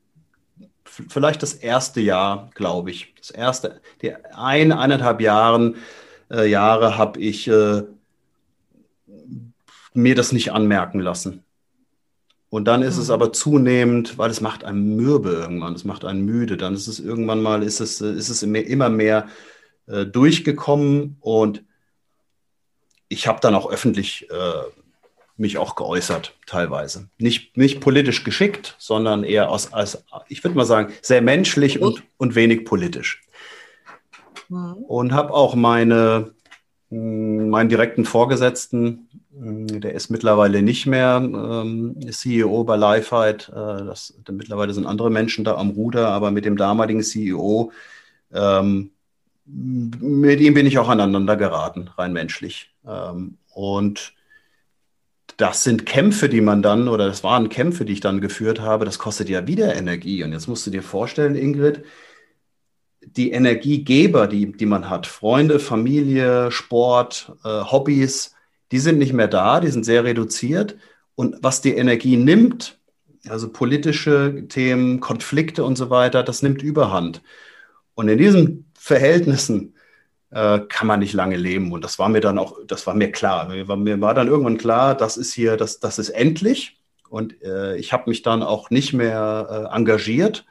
[0.84, 5.76] vielleicht das erste Jahr, glaube ich, das erste, die ein, eineinhalb Jahren,
[6.30, 7.82] äh, Jahre habe ich äh,
[9.94, 11.44] mir das nicht anmerken lassen.
[12.50, 13.02] Und dann ist mhm.
[13.02, 16.56] es aber zunehmend, weil es macht einen mürbe irgendwann, es macht einen müde.
[16.56, 19.26] Dann ist es irgendwann mal, ist es, ist es immer mehr
[19.86, 21.64] äh, durchgekommen und
[23.08, 24.82] ich habe dann auch öffentlich äh,
[25.36, 27.08] mich auch geäußert, teilweise.
[27.18, 32.02] Nicht, nicht politisch geschickt, sondern eher aus, als, ich würde mal sagen, sehr menschlich und,
[32.16, 33.22] und wenig politisch.
[34.48, 34.74] Mhm.
[34.74, 36.34] Und habe auch meine,
[36.90, 43.48] hm, meinen direkten Vorgesetzten, der ist mittlerweile nicht mehr ähm, CEO bei Lifeheit.
[43.48, 47.72] Äh, das, mittlerweile sind andere Menschen da am Ruder, aber mit dem damaligen CEO,
[48.32, 48.90] ähm,
[49.46, 52.74] mit ihm bin ich auch aneinander geraten, rein menschlich.
[52.86, 54.12] Ähm, und
[55.38, 58.84] das sind Kämpfe, die man dann, oder das waren Kämpfe, die ich dann geführt habe,
[58.84, 60.22] das kostet ja wieder Energie.
[60.24, 61.84] Und jetzt musst du dir vorstellen, Ingrid,
[63.00, 68.34] die Energiegeber, die, die man hat, Freunde, Familie, Sport, äh, Hobbys,
[68.72, 70.76] die sind nicht mehr da, die sind sehr reduziert.
[71.14, 72.78] Und was die Energie nimmt,
[73.28, 77.22] also politische Themen, Konflikte und so weiter, das nimmt überhand.
[77.94, 79.74] Und in diesen Verhältnissen
[80.30, 81.70] äh, kann man nicht lange leben.
[81.70, 83.48] Und das war mir dann auch, das war mir klar.
[83.48, 86.80] Mir war, mir war dann irgendwann klar, das ist hier, das, das ist endlich.
[87.10, 90.46] Und äh, ich habe mich dann auch nicht mehr äh, engagiert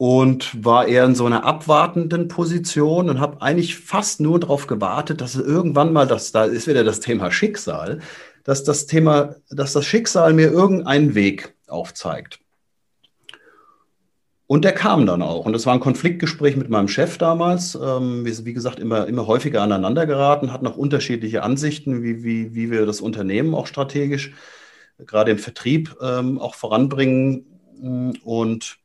[0.00, 5.20] und war eher in so einer abwartenden Position und habe eigentlich fast nur darauf gewartet,
[5.20, 8.00] dass irgendwann mal, das, da ist wieder das Thema Schicksal,
[8.42, 12.40] dass das Thema, dass das Schicksal mir irgendeinen Weg aufzeigt.
[14.46, 15.44] Und der kam dann auch.
[15.44, 17.74] Und das war ein Konfliktgespräch mit meinem Chef damals.
[17.74, 22.24] Ähm, wir sind, wie gesagt, immer, immer häufiger aneinander geraten, hatten auch unterschiedliche Ansichten, wie,
[22.24, 24.32] wie, wie wir das Unternehmen auch strategisch,
[24.96, 28.20] gerade im Vertrieb, ähm, auch voranbringen.
[28.24, 28.79] Und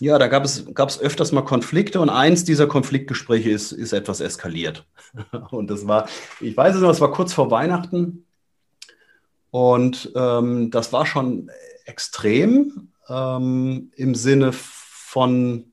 [0.00, 3.92] ja, da gab es, gab es öfters mal Konflikte und eins dieser Konfliktgespräche ist, ist
[3.92, 4.86] etwas eskaliert.
[5.50, 6.08] und das war,
[6.40, 8.26] ich weiß es noch, es war kurz vor Weihnachten.
[9.50, 11.50] Und ähm, das war schon
[11.86, 15.72] extrem ähm, im Sinne von,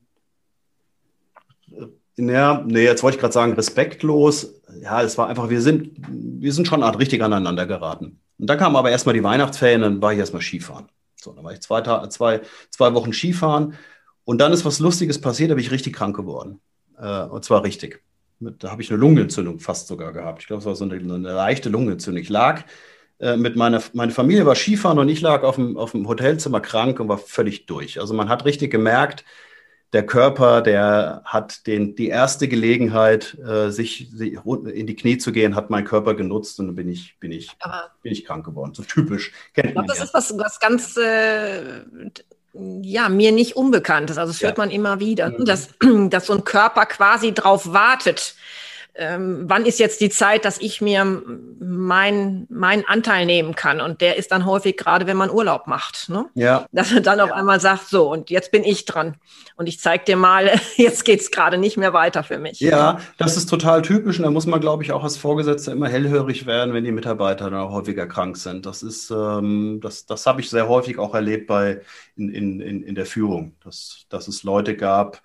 [1.70, 4.54] äh, ja, nee, jetzt wollte ich gerade sagen, respektlos.
[4.80, 8.20] Ja, es war einfach, wir sind, wir sind schon richtig aneinander geraten.
[8.38, 10.88] Und dann kamen aber erstmal die Weihnachtsferien, dann war ich erstmal Skifahren.
[11.16, 13.74] So, dann war ich zwei, zwei, zwei Wochen Skifahren.
[14.24, 16.60] Und dann ist was Lustiges passiert, da bin ich richtig krank geworden.
[16.98, 18.02] Äh, und zwar richtig.
[18.40, 20.42] Da habe ich eine Lungenentzündung fast sogar gehabt.
[20.42, 22.22] Ich glaube, es war so eine, eine leichte Lungenentzündung.
[22.22, 22.64] Ich lag
[23.20, 26.60] äh, mit meiner meine Familie war Skifahren und ich lag auf dem, auf dem Hotelzimmer
[26.60, 28.00] krank und war völlig durch.
[28.00, 29.24] Also man hat richtig gemerkt,
[29.94, 35.30] der Körper, der hat den, die erste Gelegenheit, äh, sich, sich, in die Knie zu
[35.30, 37.56] gehen, hat mein Körper genutzt und dann bin ich, bin ich,
[38.02, 38.74] bin ich krank geworden.
[38.74, 39.32] So typisch.
[39.54, 40.04] Kennt ich glaube, das ja.
[40.04, 41.84] ist was, was ganz äh,
[42.82, 44.18] ja, mir nicht Unbekanntes.
[44.18, 45.44] Also das hört man immer wieder, mhm.
[45.44, 45.68] dass,
[46.08, 48.34] dass so ein Körper quasi drauf wartet,
[48.96, 51.04] ähm, wann ist jetzt die Zeit, dass ich mir
[51.58, 53.80] meinen mein Anteil nehmen kann?
[53.80, 56.08] Und der ist dann häufig gerade, wenn man Urlaub macht.
[56.08, 56.26] Ne?
[56.34, 56.66] Ja.
[56.70, 59.16] Dass er dann auf einmal sagt, so, und jetzt bin ich dran.
[59.56, 62.60] Und ich zeige dir mal, jetzt geht's gerade nicht mehr weiter für mich.
[62.60, 64.18] Ja, das ist total typisch.
[64.18, 67.50] Und da muss man, glaube ich, auch als Vorgesetzter immer hellhörig werden, wenn die Mitarbeiter
[67.50, 68.64] dann auch häufiger krank sind.
[68.64, 71.80] Das ist, ähm, das, das habe ich sehr häufig auch erlebt bei
[72.16, 75.20] in, in, in, in der Führung, dass, dass es Leute gab,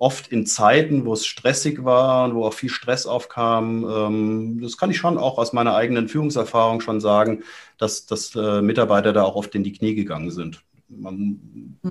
[0.00, 3.84] oft in Zeiten, wo es stressig war und wo auch viel Stress aufkam.
[3.84, 7.44] Ähm, das kann ich schon auch aus meiner eigenen Führungserfahrung schon sagen,
[7.76, 10.62] dass, dass äh, Mitarbeiter da auch oft in die Knie gegangen sind.
[10.88, 11.38] Man
[11.82, 11.90] mhm.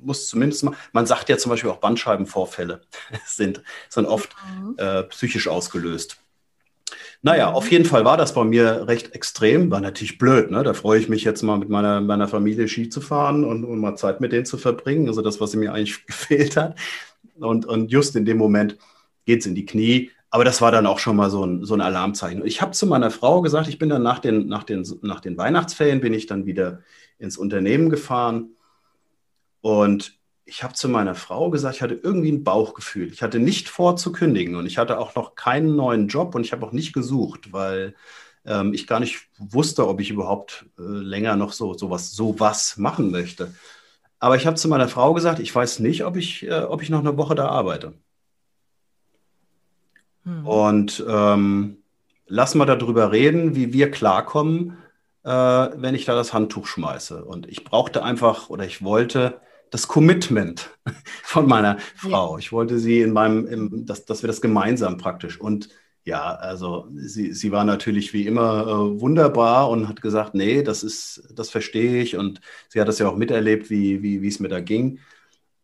[0.00, 2.82] muss zumindest mal, man sagt ja zum Beispiel auch Bandscheibenvorfälle
[3.26, 4.76] sind, sind oft mhm.
[4.78, 6.18] äh, psychisch ausgelöst.
[7.22, 9.70] Naja, auf jeden Fall war das bei mir recht extrem.
[9.70, 10.62] War natürlich blöd, ne?
[10.62, 13.80] Da freue ich mich jetzt mal mit meiner, meiner Familie Ski zu fahren und, und
[13.80, 15.08] mal Zeit mit denen zu verbringen.
[15.08, 16.76] Also das, was mir eigentlich gefehlt hat.
[17.38, 18.76] Und, und just in dem Moment
[19.24, 20.10] geht es in die Knie.
[20.30, 22.44] Aber das war dann auch schon mal so ein, so ein Alarmzeichen.
[22.46, 25.36] Ich habe zu meiner Frau gesagt, ich bin dann nach den, nach, den, nach den
[25.36, 26.80] Weihnachtsferien, bin ich dann wieder
[27.18, 28.56] ins Unternehmen gefahren.
[29.60, 33.12] Und ich habe zu meiner Frau gesagt, ich hatte irgendwie ein Bauchgefühl.
[33.12, 36.44] Ich hatte nicht vor zu kündigen und ich hatte auch noch keinen neuen Job und
[36.44, 37.94] ich habe auch nicht gesucht, weil
[38.44, 43.10] ähm, ich gar nicht wusste, ob ich überhaupt äh, länger noch so sowas sowas machen
[43.10, 43.54] möchte.
[44.22, 46.90] Aber ich habe zu meiner Frau gesagt, ich weiß nicht, ob ich, äh, ob ich
[46.90, 47.94] noch eine Woche da arbeite.
[50.22, 50.46] Hm.
[50.46, 51.78] Und ähm,
[52.28, 54.78] lass mal darüber reden, wie wir klarkommen,
[55.24, 57.24] äh, wenn ich da das Handtuch schmeiße.
[57.24, 60.70] Und ich brauchte einfach oder ich wollte das Commitment
[61.24, 62.34] von meiner Frau.
[62.34, 62.38] Ja.
[62.38, 65.40] Ich wollte sie in meinem, im, dass, dass wir das gemeinsam praktisch.
[65.40, 65.68] Und
[66.04, 70.82] ja, also sie, sie war natürlich wie immer äh, wunderbar und hat gesagt, nee, das
[70.82, 72.16] ist, das verstehe ich.
[72.16, 74.98] Und sie hat das ja auch miterlebt, wie, wie, wie es mir da ging.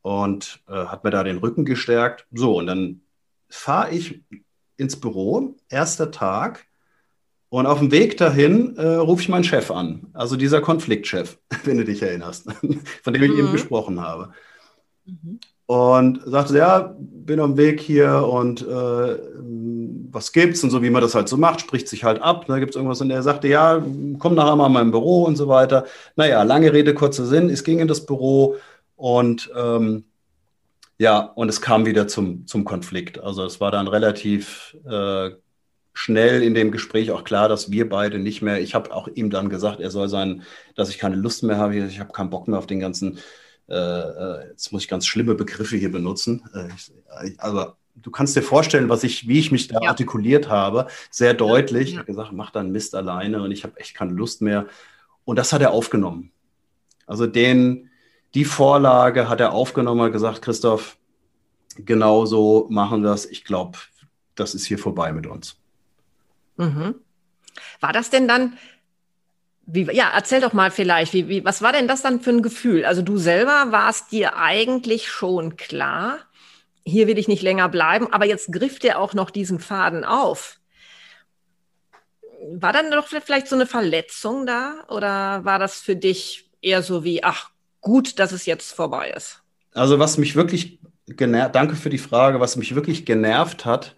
[0.02, 2.26] Und äh, hat mir da den Rücken gestärkt.
[2.32, 3.00] So, und dann
[3.48, 4.22] fahre ich
[4.76, 6.66] ins Büro, erster Tag.
[7.50, 11.78] Und auf dem Weg dahin äh, rufe ich meinen Chef an, also dieser Konfliktchef, wenn
[11.78, 12.46] du dich erinnerst,
[13.02, 13.38] von dem ich mhm.
[13.38, 14.32] eben gesprochen habe.
[15.04, 15.40] Mhm.
[15.68, 19.18] Und sagte, ja, bin am Weg hier und äh,
[20.10, 22.46] was gibt's und so, wie man das halt so macht, spricht sich halt ab.
[22.46, 23.82] Da ne, gibt es irgendwas und er sagte, ja,
[24.18, 25.84] komm nachher mal in mein Büro und so weiter.
[26.16, 28.56] Naja, lange Rede, kurzer Sinn, es ging in das Büro
[28.96, 30.04] und ähm,
[30.96, 33.20] ja, und es kam wieder zum, zum Konflikt.
[33.20, 35.30] Also es war dann relativ äh,
[35.92, 39.30] schnell in dem Gespräch auch klar, dass wir beide nicht mehr, ich habe auch ihm
[39.30, 40.44] dann gesagt, er soll sein,
[40.76, 43.18] dass ich keine Lust mehr habe, ich habe keinen Bock mehr auf den ganzen,
[43.68, 46.42] äh, äh, jetzt muss ich ganz schlimme Begriffe hier benutzen.
[46.54, 49.90] Äh, ich, also du kannst dir vorstellen, was ich, wie ich mich da ja.
[49.90, 51.90] artikuliert habe, sehr deutlich.
[51.90, 54.66] Ich habe gesagt, mach dann Mist alleine und ich habe echt keine Lust mehr.
[55.24, 56.32] Und das hat er aufgenommen.
[57.06, 57.90] Also den,
[58.34, 60.96] die Vorlage hat er aufgenommen und gesagt, Christoph,
[61.76, 63.26] genau so machen wir das.
[63.26, 63.78] Ich glaube,
[64.34, 65.56] das ist hier vorbei mit uns.
[66.56, 66.94] Mhm.
[67.80, 68.56] War das denn dann,
[69.70, 72.42] wie, ja, erzähl doch mal vielleicht, wie, wie, was war denn das dann für ein
[72.42, 72.86] Gefühl?
[72.86, 76.20] Also du selber warst dir eigentlich schon klar,
[76.84, 80.58] hier will ich nicht länger bleiben, aber jetzt griff dir auch noch diesen Faden auf.
[82.50, 87.04] War dann doch vielleicht so eine Verletzung da oder war das für dich eher so
[87.04, 87.50] wie, ach
[87.82, 89.42] gut, dass es jetzt vorbei ist?
[89.74, 93.96] Also was mich wirklich genervt, danke für die Frage, was mich wirklich genervt hat,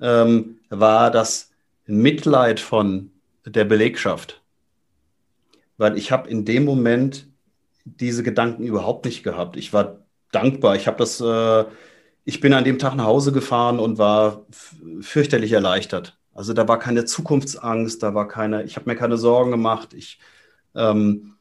[0.00, 1.50] ähm, war das
[1.86, 3.10] Mitleid von
[3.44, 4.39] der Belegschaft.
[5.80, 7.26] Weil ich habe in dem Moment
[7.86, 9.56] diese Gedanken überhaupt nicht gehabt.
[9.56, 10.76] Ich war dankbar.
[10.76, 11.64] Ich habe das, äh,
[12.24, 14.44] ich bin an dem Tag nach Hause gefahren und war
[15.00, 16.18] fürchterlich erleichtert.
[16.34, 19.94] Also da war keine Zukunftsangst, da war keine, ich habe mir keine Sorgen gemacht.
[19.94, 20.18] Ich
[20.74, 21.36] ähm,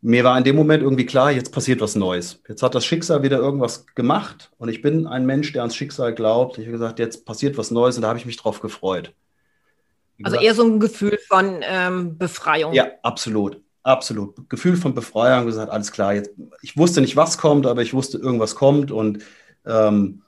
[0.00, 2.42] mir war in dem Moment irgendwie klar, jetzt passiert was Neues.
[2.48, 6.14] Jetzt hat das Schicksal wieder irgendwas gemacht und ich bin ein Mensch, der ans Schicksal
[6.14, 6.56] glaubt.
[6.56, 9.14] Ich habe gesagt, jetzt passiert was Neues und da habe ich mich drauf gefreut.
[10.16, 12.72] Wie also gesagt, eher so ein Gefühl von ähm, Befreiung.
[12.72, 13.63] Ja, absolut.
[13.84, 14.48] Absolut.
[14.48, 16.30] Gefühl von Befreiung, gesagt, alles klar, jetzt,
[16.62, 19.22] ich wusste nicht, was kommt, aber ich wusste, irgendwas kommt und,
[19.66, 20.22] ähm,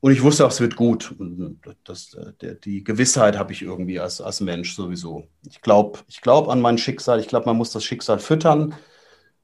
[0.00, 1.12] und ich wusste auch, es wird gut.
[1.18, 5.26] Und das, der, die Gewissheit habe ich irgendwie als, als Mensch sowieso.
[5.48, 8.76] Ich glaube ich glaub an mein Schicksal, ich glaube, man muss das Schicksal füttern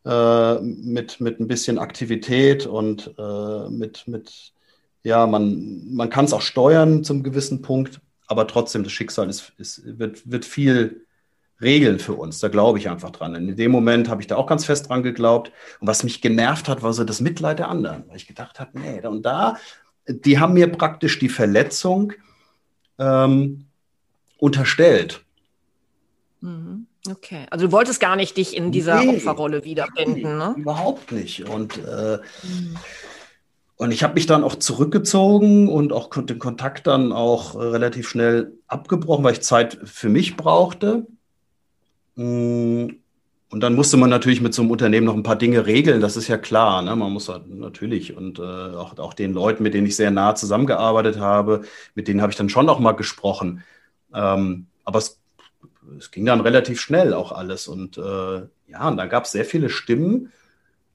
[0.05, 4.52] äh, mit, mit ein bisschen Aktivität und äh, mit, mit,
[5.02, 9.52] ja, man, man kann es auch steuern zum gewissen Punkt, aber trotzdem, das Schicksal ist,
[9.59, 11.07] ist, wird, wird viel
[11.62, 12.40] regeln für uns.
[12.40, 13.35] Da glaube ich einfach dran.
[13.35, 15.53] In dem Moment habe ich da auch ganz fest dran geglaubt.
[15.81, 18.79] Und was mich genervt hat, war so das Mitleid der anderen, weil ich gedacht habe,
[18.79, 19.57] nee, und da,
[20.07, 22.12] die haben mir praktisch die Verletzung
[22.98, 23.66] ähm,
[24.38, 25.25] unterstellt.
[26.40, 26.87] Mhm.
[27.11, 30.55] Okay, also du wolltest gar nicht dich in dieser nee, Opferrolle wiederfinden, ne?
[30.57, 31.48] Überhaupt nicht.
[31.48, 32.77] Und, äh, mhm.
[33.77, 38.53] und ich habe mich dann auch zurückgezogen und auch den Kontakt dann auch relativ schnell
[38.68, 41.07] abgebrochen, weil ich Zeit für mich brauchte.
[42.16, 42.88] Mm,
[43.51, 46.16] und dann musste man natürlich mit so einem Unternehmen noch ein paar Dinge regeln, das
[46.16, 46.83] ist ja klar.
[46.83, 46.96] Ne?
[46.96, 50.35] Man muss halt natürlich und äh, auch, auch den Leuten, mit denen ich sehr nah
[50.35, 51.62] zusammengearbeitet habe,
[51.94, 53.62] mit denen habe ich dann schon auch mal gesprochen.
[54.14, 55.22] Ähm, aber es
[55.98, 57.68] es ging dann relativ schnell auch alles.
[57.68, 60.33] Und äh, ja, und da gab es sehr viele Stimmen,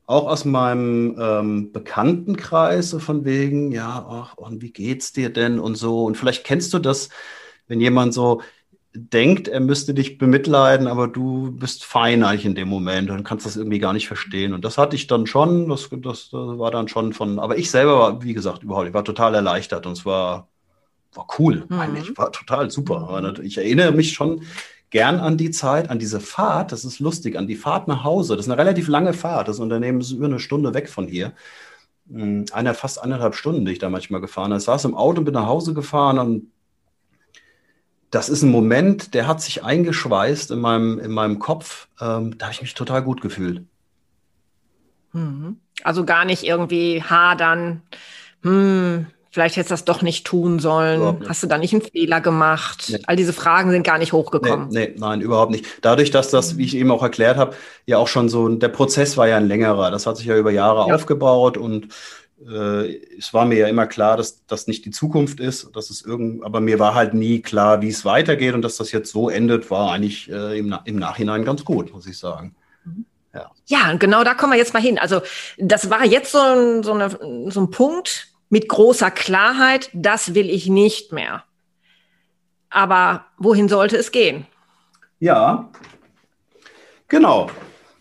[0.06, 5.60] auch aus meinem ähm, Bekanntenkreis, so von wegen, ja, ach, und wie geht's dir denn
[5.60, 6.06] und so.
[6.06, 7.10] Und vielleicht kennst du das,
[7.68, 8.42] wenn jemand so
[8.98, 13.46] denkt, er müsste dich bemitleiden, aber du bist fein eigentlich in dem Moment und kannst
[13.46, 14.54] das irgendwie gar nicht verstehen.
[14.54, 17.72] Und das hatte ich dann schon, das, das, das war dann schon von, aber ich
[17.72, 20.48] selber war, wie gesagt, überhaupt, ich war total erleichtert und es war,
[21.14, 21.80] war cool, mhm.
[21.80, 23.34] eigentlich, war total super.
[23.44, 24.42] Ich erinnere mich schon
[24.90, 28.36] gern an die Zeit, an diese Fahrt, das ist lustig, an die Fahrt nach Hause.
[28.36, 29.48] Das ist eine relativ lange Fahrt.
[29.48, 31.34] Das Unternehmen ist über eine Stunde weg von hier.
[32.10, 34.60] Hm, einer fast anderthalb Stunden, die ich da manchmal gefahren habe.
[34.60, 36.52] Ich saß im Auto und bin nach Hause gefahren und
[38.12, 41.88] das ist ein Moment, der hat sich eingeschweißt in meinem, in meinem Kopf.
[42.00, 43.64] Ähm, da habe ich mich total gut gefühlt.
[45.14, 45.58] Mhm.
[45.84, 47.82] Also gar nicht irgendwie hadern,
[48.44, 51.20] hm, vielleicht hättest du das doch nicht tun sollen.
[51.20, 51.30] Nicht.
[51.30, 52.86] Hast du da nicht einen Fehler gemacht?
[52.90, 53.00] Nee.
[53.06, 54.70] All diese Fragen sind gar nicht hochgekommen.
[54.70, 55.66] Nee, nee, nein, überhaupt nicht.
[55.82, 57.56] Dadurch, dass das, wie ich eben auch erklärt habe,
[57.86, 59.92] ja auch schon so, der Prozess war ja ein längerer.
[59.92, 60.96] Das hat sich ja über Jahre ja.
[60.96, 61.90] aufgebaut und
[62.40, 66.44] es war mir ja immer klar, dass das nicht die Zukunft ist, dass es irgend,
[66.44, 69.72] aber mir war halt nie klar, wie es weitergeht und dass das jetzt so endet,
[69.72, 72.56] war eigentlich äh, im, im Nachhinein ganz gut, muss ich sagen.
[72.86, 73.06] Mhm.
[73.34, 73.52] Ja.
[73.66, 74.98] ja, genau da kommen wir jetzt mal hin.
[74.98, 75.22] Also
[75.58, 77.10] das war jetzt so ein, so, eine,
[77.52, 81.44] so ein Punkt mit großer Klarheit, das will ich nicht mehr.
[82.70, 84.46] Aber wohin sollte es gehen?
[85.20, 85.70] Ja,
[87.08, 87.50] genau.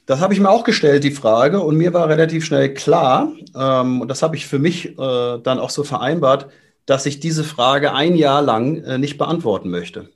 [0.06, 4.00] Das habe ich mir auch gestellt, die Frage, und mir war relativ schnell klar, ähm,
[4.00, 6.48] und das habe ich für mich äh, dann auch so vereinbart,
[6.86, 10.08] dass ich diese Frage ein Jahr lang äh, nicht beantworten möchte.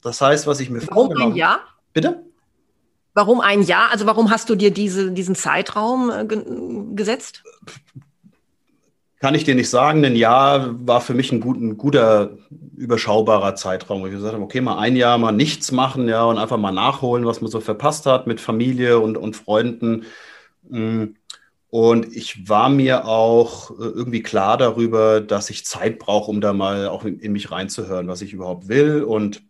[0.00, 1.60] Das heißt, was ich mir Warum ein Jahr?
[1.92, 2.22] Bitte?
[3.12, 3.90] Warum ein Jahr?
[3.90, 6.44] Also warum hast du dir diese, diesen Zeitraum äh, ge
[6.94, 7.42] gesetzt?
[9.20, 10.02] Kann ich dir nicht sagen.
[10.02, 12.38] Ein Jahr war für mich ein, gut, ein guter,
[12.74, 16.38] überschaubarer Zeitraum, wo ich gesagt habe, okay, mal ein Jahr mal nichts machen, ja, und
[16.38, 20.06] einfach mal nachholen, was man so verpasst hat mit Familie und, und Freunden.
[20.68, 21.04] Mm.
[21.68, 26.52] Und ich war mir auch äh, irgendwie klar darüber, dass ich Zeit brauche, um da
[26.54, 29.04] mal auch in, in mich reinzuhören, was ich überhaupt will.
[29.04, 29.42] Und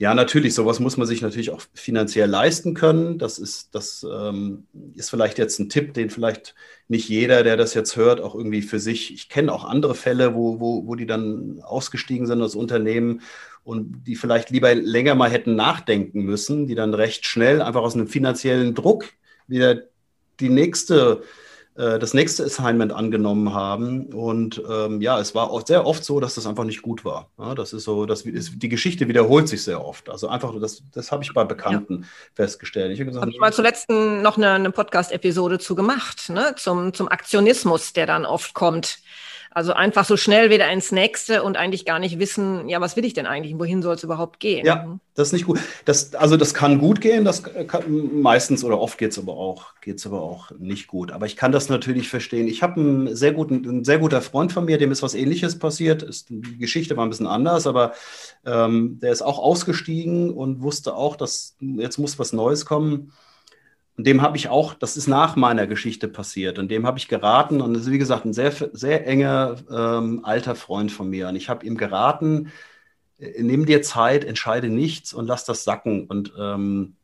[0.00, 3.18] ja, natürlich, sowas muss man sich natürlich auch finanziell leisten können.
[3.18, 6.54] Das ist, das ähm, ist vielleicht jetzt ein Tipp, den vielleicht
[6.88, 9.12] nicht jeder, der das jetzt hört, auch irgendwie für sich.
[9.12, 13.20] Ich kenne auch andere Fälle, wo, wo, wo die dann ausgestiegen sind aus Unternehmen
[13.62, 17.94] und die vielleicht lieber länger mal hätten nachdenken müssen, die dann recht schnell einfach aus
[17.94, 19.04] einem finanziellen Druck
[19.48, 19.82] wieder
[20.40, 21.22] die nächste
[21.80, 24.06] das nächste Assignment angenommen haben.
[24.06, 27.30] Und ähm, ja, es war auch sehr oft so, dass das einfach nicht gut war.
[27.38, 30.10] Ja, das ist so, dass die Geschichte wiederholt sich sehr oft.
[30.10, 32.08] Also einfach, das, das habe ich bei Bekannten ja.
[32.34, 32.92] festgestellt.
[32.92, 36.54] Ich habe hab ich mal zuletzt noch eine, eine Podcast-Episode zu gemacht, ne?
[36.56, 38.98] zum, zum Aktionismus, der dann oft kommt.
[39.52, 43.04] Also einfach so schnell wieder ins nächste und eigentlich gar nicht wissen, ja, was will
[43.04, 43.58] ich denn eigentlich?
[43.58, 44.64] Wohin soll es überhaupt gehen?
[44.64, 45.00] Ja, mhm.
[45.16, 45.58] das ist nicht gut.
[45.84, 49.74] Das, also das kann gut gehen, das kann meistens oder oft geht es aber auch,
[49.80, 51.10] geht's aber auch nicht gut.
[51.10, 52.46] Aber ich kann das natürlich verstehen.
[52.46, 55.58] Ich habe einen sehr guten, ein sehr guter Freund von mir, dem ist was ähnliches
[55.58, 56.04] passiert.
[56.04, 57.94] Ist, die Geschichte war ein bisschen anders, aber
[58.46, 63.10] ähm, der ist auch ausgestiegen und wusste auch, dass jetzt muss was Neues kommen.
[64.00, 67.06] Und dem habe ich auch, das ist nach meiner Geschichte passiert, und dem habe ich
[67.06, 71.28] geraten, und das ist wie gesagt ein sehr, sehr enger ähm, alter Freund von mir.
[71.28, 72.50] Und ich habe ihm geraten,
[73.18, 76.06] äh, nimm dir Zeit, entscheide nichts und lass das sacken.
[76.06, 76.96] Und ähm,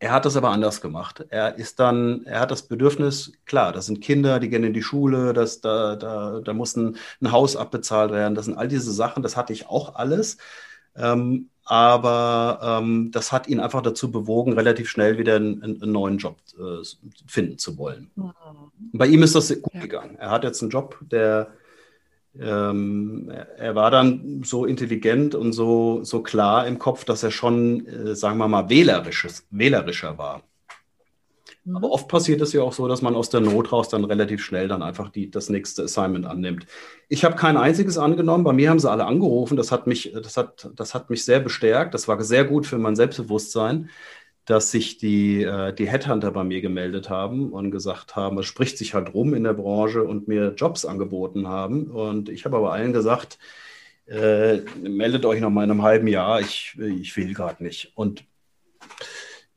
[0.00, 1.24] er hat das aber anders gemacht.
[1.28, 4.82] Er ist dann, er hat das Bedürfnis, klar, das sind Kinder, die gehen in die
[4.82, 8.90] Schule, das, da, da, da muss ein, ein Haus abbezahlt werden, das sind all diese
[8.92, 10.38] Sachen, das hatte ich auch alles.
[10.96, 16.18] Ähm, aber ähm, das hat ihn einfach dazu bewogen, relativ schnell wieder einen, einen neuen
[16.18, 16.84] Job äh,
[17.26, 18.10] finden zu wollen.
[18.14, 18.32] Mhm.
[18.92, 19.80] Bei ihm ist das gut ja.
[19.80, 20.16] gegangen.
[20.16, 21.48] Er hat jetzt einen Job, der
[22.38, 27.86] ähm, er war dann so intelligent und so, so klar im Kopf, dass er schon,
[27.86, 30.42] äh, sagen wir mal, wählerisches, wählerischer war.
[31.66, 31.76] Mhm.
[31.76, 34.42] Aber oft passiert es ja auch so, dass man aus der Not raus dann relativ
[34.42, 36.66] schnell dann einfach die, das nächste Assignment annimmt.
[37.08, 38.44] Ich habe kein einziges angenommen.
[38.44, 39.56] Bei mir haben sie alle angerufen.
[39.56, 41.94] Das hat mich, das hat, das hat mich sehr bestärkt.
[41.94, 43.90] Das war sehr gut für mein Selbstbewusstsein,
[44.44, 48.78] dass sich die, äh, die Headhunter bei mir gemeldet haben und gesagt haben, es spricht
[48.78, 51.90] sich halt rum in der Branche und mir Jobs angeboten haben.
[51.90, 53.38] Und ich habe aber allen gesagt,
[54.06, 56.40] äh, meldet euch noch mal in einem halben Jahr.
[56.40, 57.92] Ich, ich will gerade nicht.
[57.96, 58.24] Und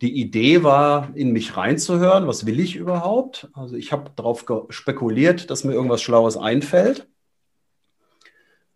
[0.01, 3.49] die Idee war, in mich reinzuhören, was will ich überhaupt?
[3.53, 7.07] Also ich habe darauf spekuliert, dass mir irgendwas Schlaues einfällt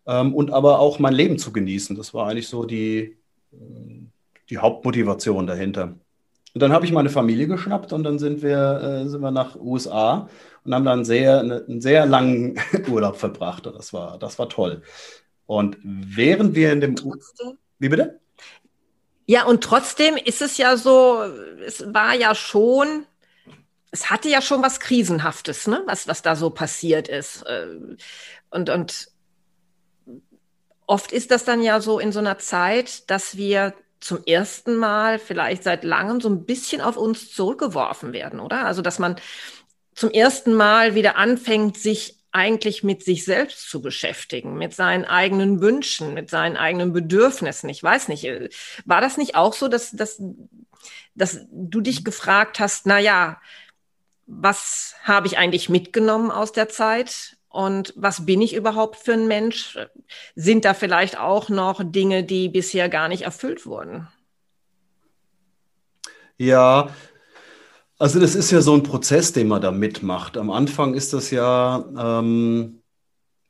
[0.06, 1.96] ähm, und aber auch mein Leben zu genießen.
[1.96, 3.16] Das war eigentlich so die,
[4.50, 5.96] die Hauptmotivation dahinter.
[6.54, 9.56] Und dann habe ich meine Familie geschnappt und dann sind wir, äh, sind wir nach
[9.56, 10.28] USA
[10.64, 12.58] und haben dann sehr, eine, einen sehr langen
[12.90, 13.66] Urlaub verbracht.
[13.66, 14.82] Das war, das war toll.
[15.46, 16.94] Und während wir in dem...
[17.78, 18.20] Wie bitte?
[19.26, 21.22] Ja, und trotzdem ist es ja so,
[21.66, 23.06] es war ja schon,
[23.90, 25.82] es hatte ja schon was Krisenhaftes, ne?
[25.86, 27.42] was, was da so passiert ist.
[27.44, 27.66] Äh,
[28.50, 29.08] und, und
[30.86, 35.18] oft ist das dann ja so in so einer Zeit, dass wir zum ersten Mal
[35.18, 38.66] vielleicht seit langem so ein bisschen auf uns zurückgeworfen werden, oder?
[38.66, 39.16] Also, dass man
[39.94, 45.60] zum ersten Mal wieder anfängt, sich eigentlich mit sich selbst zu beschäftigen, mit seinen eigenen
[45.60, 47.68] Wünschen, mit seinen eigenen Bedürfnissen.
[47.68, 48.24] Ich weiß nicht,
[48.84, 50.20] war das nicht auch so, dass, dass,
[51.14, 53.40] dass du dich gefragt hast, na ja,
[54.26, 57.36] was habe ich eigentlich mitgenommen aus der Zeit?
[57.48, 59.78] Und was bin ich überhaupt für ein Mensch?
[60.34, 64.08] Sind da vielleicht auch noch Dinge, die bisher gar nicht erfüllt wurden?
[66.36, 66.88] Ja,
[67.98, 70.36] also das ist ja so ein Prozess, den man da mitmacht.
[70.36, 72.82] Am Anfang ist das ja, ähm,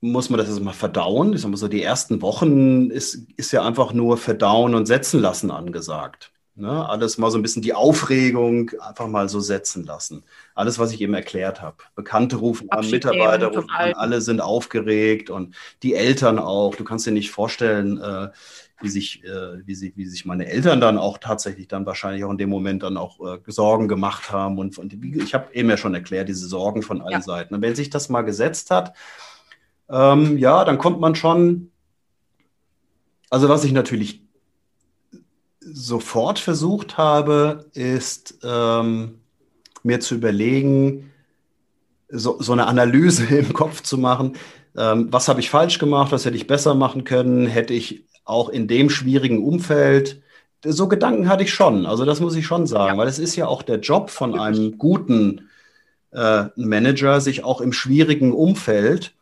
[0.01, 1.33] muss man das erstmal verdauen.
[1.33, 5.21] Ich sag mal so, die ersten Wochen ist, ist ja einfach nur verdauen und setzen
[5.21, 6.34] lassen angesagt.
[6.57, 6.89] Ne?
[6.89, 10.23] Alles mal so ein bisschen die Aufregung einfach mal so setzen lassen.
[10.55, 11.79] Alles, was ich eben erklärt habe.
[11.97, 16.77] Bekannte rufen an, Mitarbeiter rufen an, alle sind aufgeregt und die Eltern auch.
[16.77, 18.29] Du kannst dir nicht vorstellen, äh,
[18.81, 22.31] wie sich, äh, wie, sie, wie sich meine Eltern dann auch tatsächlich dann wahrscheinlich auch
[22.31, 24.59] in dem Moment dann auch äh, Sorgen gemacht haben.
[24.59, 27.21] Und, und ich habe eben ja schon erklärt, diese Sorgen von allen ja.
[27.21, 27.55] Seiten.
[27.57, 28.95] Und wenn sich das mal gesetzt hat,
[29.89, 31.73] ähm, ja, dann kommt man schon,
[33.29, 34.24] also was ich natürlich
[35.73, 39.21] sofort versucht habe, ist ähm,
[39.83, 41.11] mir zu überlegen,
[42.09, 44.37] so, so, eine Analyse im Kopf zu machen.
[44.77, 46.13] Ähm, was habe ich falsch gemacht?
[46.13, 47.47] Was hätte ich besser machen können?
[47.47, 50.23] Hätte ich auch in dem schwierigen Umfeld,
[50.67, 51.87] so Gedanken hatte ich schon.
[51.87, 52.99] Also das muss ich schon sagen, ja.
[52.99, 55.49] weil es ist ja auch der Job von einem guten
[56.13, 59.15] äh, Manager, sich auch im schwierigen Umfeld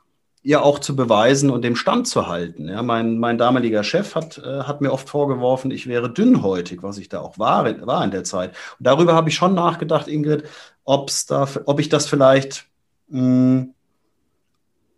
[0.42, 2.68] ja auch zu beweisen und dem Stand zu halten.
[2.68, 6.98] Ja, mein, mein damaliger Chef hat, äh, hat mir oft vorgeworfen, ich wäre dünnhäutig, was
[6.98, 8.50] ich da auch war, war in der Zeit.
[8.78, 10.44] Und darüber habe ich schon nachgedacht, Ingrid,
[10.84, 12.66] ob's da, ob ich das vielleicht,
[13.08, 13.74] mh, hm,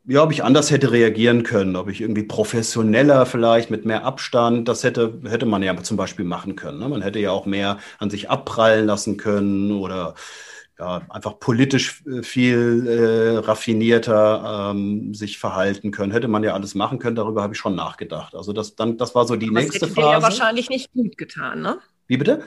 [0.06, 4.68] ja, ob ich anders hätte reagieren können, ob ich irgendwie professioneller vielleicht mit mehr Abstand,
[4.68, 6.78] das hätte, hätte man ja zum Beispiel machen können.
[6.78, 6.88] Ne?
[6.90, 10.14] Man hätte ja auch mehr an sich abprallen lassen können oder
[10.78, 16.12] ja, einfach politisch äh, viel äh, raffinierter ähm, sich verhalten können.
[16.12, 18.34] Hätte man ja alles machen können, darüber habe ich schon nachgedacht.
[18.34, 20.08] Also das, dann, das war so die Aber nächste das hätte Phase.
[20.08, 21.78] Dir ja wahrscheinlich nicht gut getan, ne?
[22.06, 22.44] Wie bitte?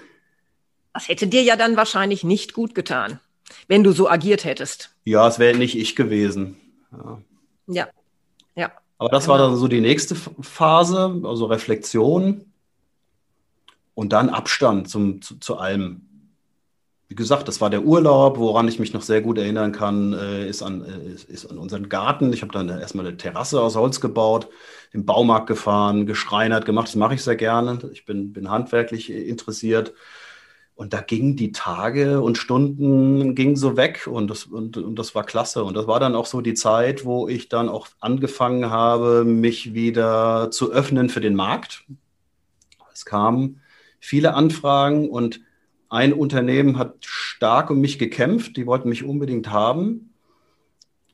[0.94, 3.20] Das hätte dir ja dann wahrscheinlich nicht gut getan,
[3.68, 4.96] wenn du so agiert hättest.
[5.06, 6.58] Ja, es wäre nicht ich gewesen.
[6.92, 7.22] Ja.
[7.68, 7.88] ja.
[8.56, 8.72] ja.
[8.98, 9.38] Aber das genau.
[9.38, 12.46] war dann so die nächste Phase, also Reflexion
[13.94, 16.07] und dann Abstand zum, zu, zu allem
[17.08, 20.48] wie gesagt, das war der Urlaub, woran ich mich noch sehr gut erinnern kann, äh,
[20.48, 22.34] ist, an, äh, ist an unseren Garten.
[22.34, 24.50] Ich habe dann erstmal eine Terrasse aus Holz gebaut,
[24.92, 26.90] im Baumarkt gefahren, geschreinert gemacht.
[26.90, 27.80] Das mache ich sehr gerne.
[27.94, 29.94] Ich bin, bin handwerklich interessiert.
[30.76, 35.16] Und da gingen die Tage und Stunden gingen so weg und das, und, und das
[35.16, 35.64] war klasse.
[35.64, 39.74] Und das war dann auch so die Zeit, wo ich dann auch angefangen habe, mich
[39.74, 41.86] wieder zu öffnen für den Markt.
[42.94, 43.62] Es kamen
[44.00, 45.40] viele Anfragen und
[45.90, 50.14] ein Unternehmen hat stark um mich gekämpft, die wollten mich unbedingt haben.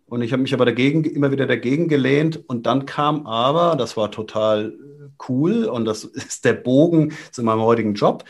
[0.08, 2.44] Und ich habe mich aber dagegen, immer wieder dagegen gelehnt.
[2.48, 4.74] Und dann kam aber, das war total
[5.28, 8.26] cool und das ist der Bogen zu meinem heutigen Job.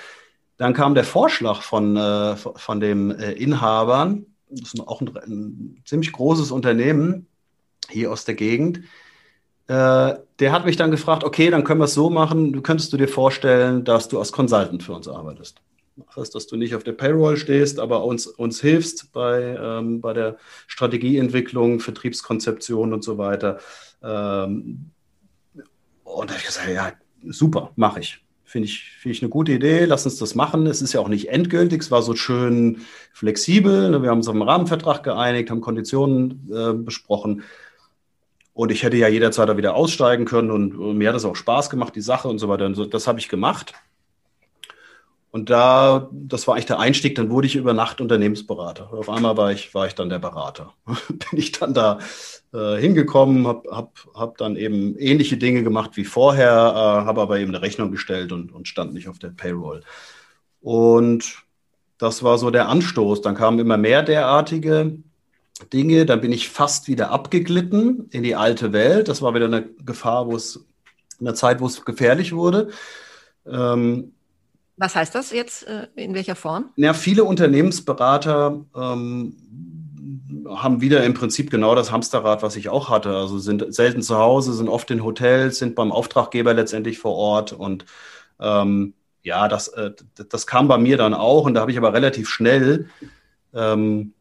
[0.58, 5.82] Dann kam der Vorschlag von, äh, von dem äh, Inhabern, das ist auch ein, ein,
[5.84, 7.28] ziemlich großes Unternehmen
[7.90, 8.82] hier aus der Gegend.
[9.68, 12.94] Äh, der hat mich dann gefragt, okay, dann können wir es so machen, du könntest
[12.94, 15.62] du dir vorstellen, dass du als Consultant für uns arbeitest.
[15.96, 20.02] Das heißt, dass du nicht auf der Payroll stehst, aber uns, uns hilfst bei, ähm,
[20.02, 20.38] bei der
[20.68, 23.60] Strategieentwicklung, Vertriebskonzeption und so weiter.
[24.02, 24.92] Ähm,
[26.04, 26.94] und da habe ich gesagt, ja,
[27.28, 28.20] super, mache ich.
[28.44, 30.68] Finde ich, find ich eine gute Idee, lass uns das machen.
[30.68, 32.82] Es ist ja auch nicht endgültig, es war so schön
[33.12, 33.90] flexibel.
[33.90, 34.04] Ne?
[34.04, 37.44] Wir haben uns auf einen Rahmenvertrag geeinigt, haben Konditionen äh, besprochen.
[38.54, 41.36] Und ich hätte ja jederzeit da wieder aussteigen können und, und mir hat es auch
[41.36, 42.68] Spaß gemacht, die Sache und so weiter.
[42.68, 43.74] Und so, das habe ich gemacht.
[45.34, 48.94] Und da, das war eigentlich der Einstieg, dann wurde ich über Nacht Unternehmensberater.
[48.94, 50.76] Auf einmal war ich, war ich dann der Berater.
[50.86, 51.98] Bin ich dann da
[52.54, 57.40] äh, hingekommen, habe hab, hab dann eben ähnliche Dinge gemacht wie vorher, äh, habe aber
[57.40, 59.82] eben eine Rechnung gestellt und, und stand nicht auf der Payroll.
[60.62, 61.44] Und
[61.98, 63.22] das war so der Anstoß.
[63.22, 65.00] Dann kamen immer mehr derartige
[65.74, 66.06] Dinge.
[66.06, 69.08] Dann bin ich fast wieder abgeglitten in die alte Welt.
[69.08, 70.64] Das war wieder eine Gefahr, wo es,
[71.20, 72.70] eine Zeit, wo es gefährlich wurde.
[73.48, 74.13] Ähm,
[74.78, 75.68] was heißt das jetzt?
[75.68, 76.70] Äh, in welcher Form?
[76.76, 79.36] Ja, viele Unternehmensberater ähm,
[80.48, 83.16] haben wieder im Prinzip genau das Hamsterrad, was ich auch hatte.
[83.16, 87.54] Also sind selten zu Hause, sind oft in Hotels, sind beim Auftraggeber letztendlich vor Ort
[87.54, 87.86] und
[88.40, 88.94] ähm,
[89.24, 89.92] ja, das, äh,
[90.30, 92.90] das kam bei mir dann auch und da habe ich aber relativ schnell
[93.54, 94.14] ähm,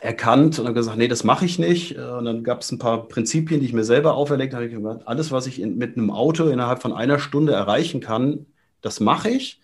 [0.00, 1.96] erkannt und dann gesagt, nee, das mache ich nicht.
[1.96, 4.66] Äh, und dann gab es ein paar Prinzipien, die ich mir selber auferlegt habe.
[4.66, 8.46] Ich gesagt, alles, was ich in, mit einem Auto innerhalb von einer Stunde erreichen kann,
[8.80, 9.60] das mache ich.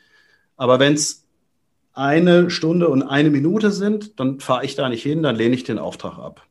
[0.58, 1.24] Aber wenn es
[1.94, 5.64] eine Stunde und eine Minute sind, dann fahre ich da nicht hin, dann lehne ich
[5.64, 6.42] den Auftrag ab.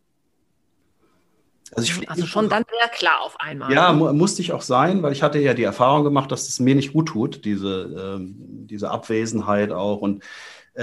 [1.75, 3.71] Also, ich, also schon dann sehr klar auf einmal.
[3.71, 6.47] Ja, mu musste ich auch sein, weil ich hatte ja die Erfahrung gemacht, dass es
[6.47, 8.25] das mir nicht gut tut, diese, äh,
[8.65, 10.01] diese Abwesenheit auch.
[10.01, 10.23] Und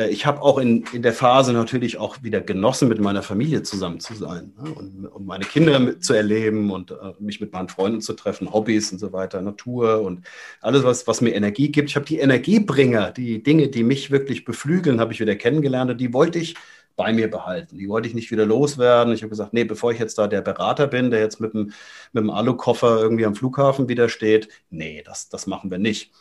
[0.09, 4.01] ich habe auch in, in der Phase natürlich auch wieder genossen, mit meiner Familie zusammen
[4.01, 4.71] zu sein ne?
[4.73, 8.91] und, und, meine Kinder zu erleben und äh, mich mit meinen Freunden zu treffen, Hobbys
[8.91, 10.27] und so weiter, Natur und
[10.61, 11.91] alles, was, was mir Energie gibt.
[11.91, 16.01] Ich habe die Energiebringer, die Dinge, die mich wirklich beflügeln, habe ich wieder kennengelernt und
[16.01, 16.57] die wollte ich
[16.97, 17.79] bei mir behalten.
[17.79, 19.15] Die wollte ich nicht wieder loswerden.
[19.15, 21.73] Ich habe gesagt, nee, bevor ich jetzt da der Berater bin, der jetzt mit dem,
[22.13, 26.13] mit dem Alukoffer irgendwie am Flughafen wieder steht, nee, das, das machen wir nicht.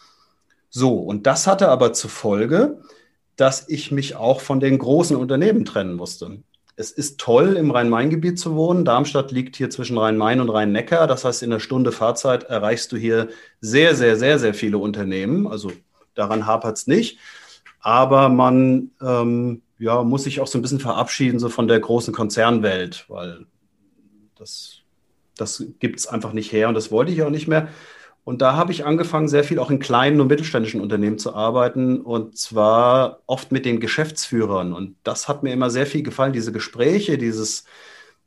[0.69, 2.79] So, und das hatte aber zur Folge,
[3.35, 6.43] dass ich mich auch von den großen Unternehmen trennen musste.
[6.75, 8.83] Es ist toll, im Rhein-Main-Gebiet zu wohnen.
[8.83, 11.05] Darmstadt liegt hier zwischen Rhein-Main und Rhein-Neckar.
[11.05, 13.29] Das heißt, in einer Stunde Fahrzeit erreichst du hier
[13.61, 15.45] sehr, sehr, sehr, sehr viele Unternehmen.
[15.45, 15.71] Also
[16.15, 17.19] daran hapert es nicht.
[17.79, 22.13] Aber man ähm, ja, muss sich auch so ein bisschen verabschieden so von der großen
[22.13, 23.45] Konzernwelt, weil
[24.35, 24.77] das,
[25.35, 27.67] das gibt es einfach nicht her und das wollte ich auch nicht mehr.
[28.23, 31.99] Und da habe ich angefangen, sehr viel auch in kleinen und mittelständischen Unternehmen zu arbeiten
[31.99, 34.73] und zwar oft mit den Geschäftsführern.
[34.73, 37.65] Und das hat mir immer sehr viel gefallen, diese Gespräche, dieses,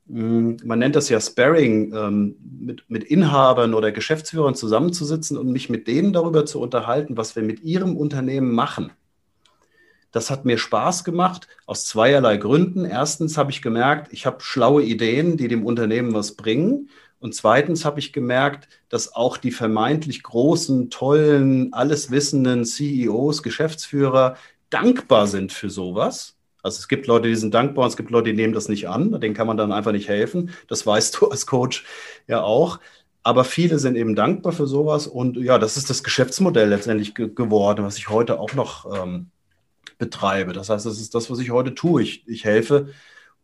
[0.09, 5.70] hm, man nennt das ja Sparring, ähm, mit, mit Inhabern oder Geschäftsführern zusammenzusitzen und mich
[5.70, 8.92] mit denen darüber zu unterhalten, was wir mit ihrem Unternehmen machen.
[10.12, 12.84] Das hat mir Spaß gemacht aus zweierlei Gründen.
[12.84, 16.88] Erstens habe ich gemerkt, ich habe schlaue Ideen, die dem Unternehmen was bringen.
[17.26, 24.36] Und zweitens habe ich gemerkt, dass auch die vermeintlich großen, tollen, alleswissenden CEOs, Geschäftsführer
[24.70, 26.36] dankbar sind für sowas.
[26.62, 28.88] Also es gibt Leute, die sind dankbar und es gibt Leute, die nehmen das nicht
[28.88, 29.20] an.
[29.20, 30.50] Denen kann man dann einfach nicht helfen.
[30.68, 31.84] Das weißt du als Coach
[32.28, 32.78] ja auch.
[33.24, 35.08] Aber viele sind eben dankbar für sowas.
[35.08, 39.32] Und ja, das ist das Geschäftsmodell letztendlich ge geworden, was ich heute auch noch ähm,
[39.98, 40.52] betreibe.
[40.52, 42.02] Das heißt, das ist das, was ich heute tue.
[42.02, 42.90] Ich, ich helfe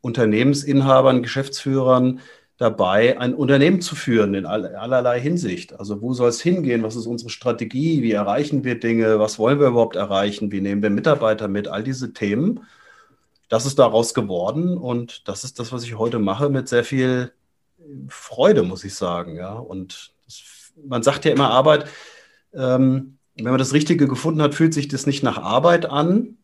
[0.02, 2.20] Unternehmensinhabern, Geschäftsführern,
[2.62, 5.78] dabei, ein Unternehmen zu führen in allerlei Hinsicht.
[5.78, 6.82] Also wo soll es hingehen?
[6.82, 8.02] Was ist unsere Strategie?
[8.02, 9.18] Wie erreichen wir Dinge?
[9.18, 10.52] Was wollen wir überhaupt erreichen?
[10.52, 11.68] Wie nehmen wir Mitarbeiter mit?
[11.68, 12.60] All diese Themen.
[13.48, 17.32] Das ist daraus geworden und das ist das, was ich heute mache mit sehr viel
[18.08, 19.36] Freude, muss ich sagen.
[19.36, 21.86] Ja, und das, man sagt ja immer Arbeit.
[22.54, 26.38] Ähm, wenn man das Richtige gefunden hat, fühlt sich das nicht nach Arbeit an,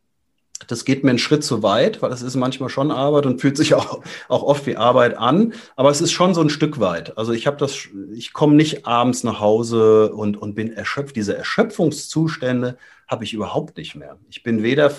[0.67, 3.57] das geht mir einen Schritt zu weit, weil es ist manchmal schon Arbeit und fühlt
[3.57, 5.55] sich auch, auch oft wie Arbeit an.
[5.77, 7.17] Aber es ist schon so ein Stück weit.
[7.17, 11.17] Also ich habe das, ich komme nicht abends nach Hause und, und bin erschöpft.
[11.17, 14.19] Diese Erschöpfungszustände habe ich überhaupt nicht mehr.
[14.29, 14.93] Ich bin weder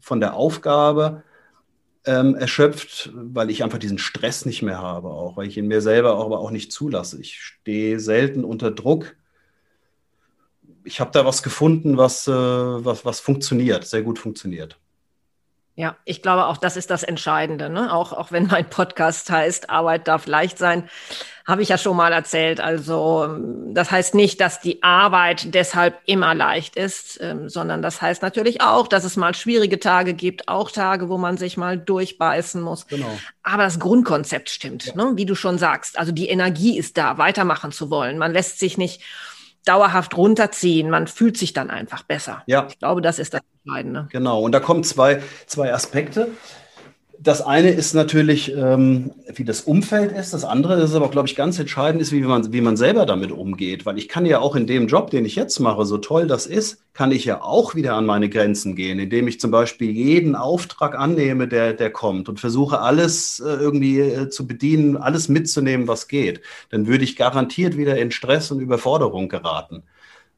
[0.00, 1.22] von der Aufgabe
[2.06, 5.80] ähm, erschöpft, weil ich einfach diesen Stress nicht mehr habe, auch, weil ich ihn mir
[5.80, 7.20] selber auch, aber auch nicht zulasse.
[7.20, 9.16] Ich stehe selten unter Druck.
[10.84, 14.78] Ich habe da was gefunden, was, äh, was, was funktioniert, sehr gut funktioniert.
[15.78, 17.68] Ja, ich glaube auch, das ist das Entscheidende.
[17.68, 17.92] Ne?
[17.92, 20.88] Auch, auch wenn mein Podcast heißt, Arbeit darf leicht sein,
[21.46, 22.60] habe ich ja schon mal erzählt.
[22.60, 23.28] Also
[23.74, 28.62] das heißt nicht, dass die Arbeit deshalb immer leicht ist, ähm, sondern das heißt natürlich
[28.62, 32.86] auch, dass es mal schwierige Tage gibt, auch Tage, wo man sich mal durchbeißen muss.
[32.86, 33.10] Genau.
[33.42, 34.94] Aber das Grundkonzept stimmt, ja.
[34.94, 35.12] ne?
[35.16, 35.98] wie du schon sagst.
[35.98, 38.16] Also die Energie ist da, weitermachen zu wollen.
[38.16, 39.02] Man lässt sich nicht
[39.66, 40.88] dauerhaft runterziehen.
[40.88, 42.42] Man fühlt sich dann einfach besser.
[42.46, 42.66] Ja.
[42.68, 44.08] Ich glaube, das ist das Entscheidende.
[44.10, 44.40] Genau.
[44.40, 46.28] Und da kommen zwei, zwei Aspekte.
[47.18, 50.34] Das eine ist natürlich, ähm, wie das Umfeld ist.
[50.34, 53.32] Das andere ist aber, glaube ich, ganz entscheidend ist, wie man, wie man selber damit
[53.32, 53.86] umgeht.
[53.86, 56.46] Weil ich kann ja auch in dem Job, den ich jetzt mache, so toll das
[56.46, 60.34] ist, kann ich ja auch wieder an meine Grenzen gehen, indem ich zum Beispiel jeden
[60.34, 65.88] Auftrag annehme, der, der kommt und versuche alles äh, irgendwie äh, zu bedienen, alles mitzunehmen,
[65.88, 66.40] was geht.
[66.70, 69.82] Dann würde ich garantiert wieder in Stress und Überforderung geraten.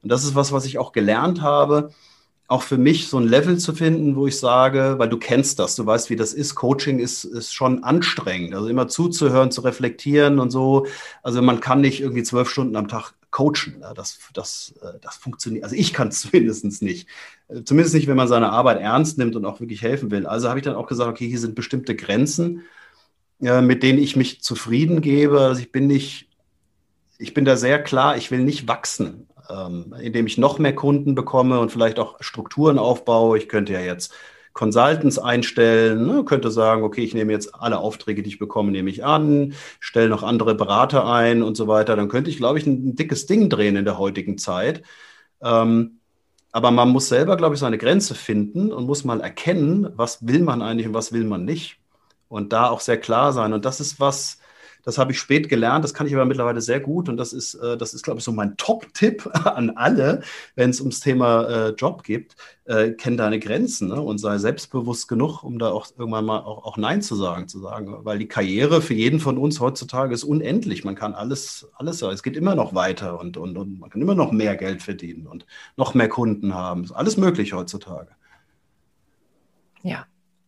[0.03, 1.91] Und das ist was, was ich auch gelernt habe
[2.49, 5.77] auch für mich so ein Level zu finden, wo ich sage, weil du kennst das,
[5.77, 6.55] du weißt, wie das ist.
[6.55, 8.55] Coaching ist, ist schon anstrengend.
[8.55, 10.87] Also immer zuzuhören, zu reflektieren und so.
[11.23, 13.85] Also man kann nicht irgendwie zwölf Stunden am Tag coachen.
[13.95, 15.63] Das, das, äh, das funktioniert.
[15.63, 17.07] Also ich kann es zumindest nicht.
[17.49, 20.27] Äh, zumindest nicht, wenn man seine Arbeit ernst nimmt und auch wirklich helfen will.
[20.27, 22.63] Also habe ich dann auch gesagt, okay, hier sind bestimmte Grenzen,
[23.41, 25.41] mit denen ich mich zufrieden gebe.
[25.41, 26.29] Also ich bin nicht,
[27.19, 31.15] ich bin da sehr klar, ich will nicht wachsen ähm, indem ich noch mehr Kunden
[31.15, 33.39] bekomme und vielleicht auch Strukturen aufbaue.
[33.39, 34.15] Ich könnte ja jetzt
[34.53, 38.91] Consultants einstellen, ne, könnte sagen, okay, ich nehme jetzt alle Aufträge, die ich bekomme, nehme
[38.91, 41.95] ich an, stelle noch andere Berater ein und so weiter.
[41.95, 44.83] Dann könnte ich, glaube ich, ein, ein dickes Ding drehen in der heutigen Zeit.
[45.43, 46.01] Ähm,
[46.51, 50.43] aber man muss selber, glaube ich, seine Grenze finden und muss mal erkennen, was will
[50.43, 51.79] man eigentlich und was will man nicht.
[52.29, 53.53] Und da auch sehr klar sein.
[53.53, 54.38] Und das ist was,
[54.89, 57.53] das habe ich spät gelernt, das kann ich aber mittlerweile sehr gut und das ist,
[57.57, 60.23] äh, das ist glaube ich, so mein Top-Tipp an alle,
[60.55, 62.37] wenn es ums Thema äh, Job geht.
[62.65, 64.01] Äh, kenn deine Grenzen ne?
[64.01, 67.59] und sei selbstbewusst genug, um da auch irgendwann mal auch, auch Nein zu sagen, zu
[67.59, 70.85] sagen, weil die Karriere für jeden von uns heutzutage ist unendlich.
[70.85, 74.15] Man kann alles, alles, es geht immer noch weiter und, und, und man kann immer
[74.15, 75.45] noch mehr Geld verdienen und
[75.77, 76.85] noch mehr Kunden haben.
[76.85, 78.09] Ist alles möglich heutzutage.
[79.83, 80.07] Ja,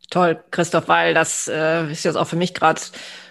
[0.08, 2.80] toll, Christoph, weil das äh, ist jetzt auch für mich gerade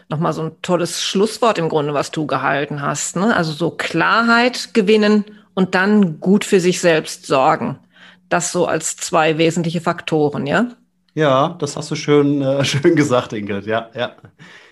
[0.10, 3.16] nochmal so ein tolles Schlusswort im Grunde, was du gehalten hast.
[3.16, 3.36] Ne?
[3.36, 7.80] Also so Klarheit gewinnen und dann gut für sich selbst sorgen.
[8.28, 10.68] Das so als zwei wesentliche Faktoren, ja?
[11.16, 13.66] Ja, das hast du schön, äh, schön gesagt, Ingrid.
[13.66, 14.16] Ja, ja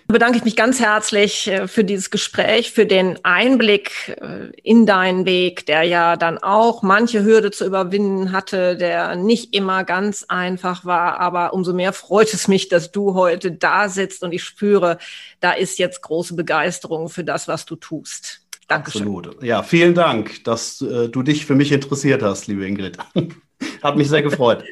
[0.08, 5.26] bedanke ich mich ganz herzlich äh, für dieses Gespräch, für den Einblick äh, in deinen
[5.26, 10.84] Weg, der ja dann auch manche Hürde zu überwinden hatte, der nicht immer ganz einfach
[10.84, 11.20] war.
[11.20, 14.98] Aber umso mehr freut es mich, dass du heute da sitzt und ich spüre,
[15.40, 18.40] da ist jetzt große Begeisterung für das, was du tust.
[18.66, 19.02] Dankeschön.
[19.02, 19.42] Absolut.
[19.42, 22.96] Ja, vielen Dank, dass äh, du dich für mich interessiert hast, liebe Ingrid.
[23.82, 24.64] Hat mich sehr gefreut.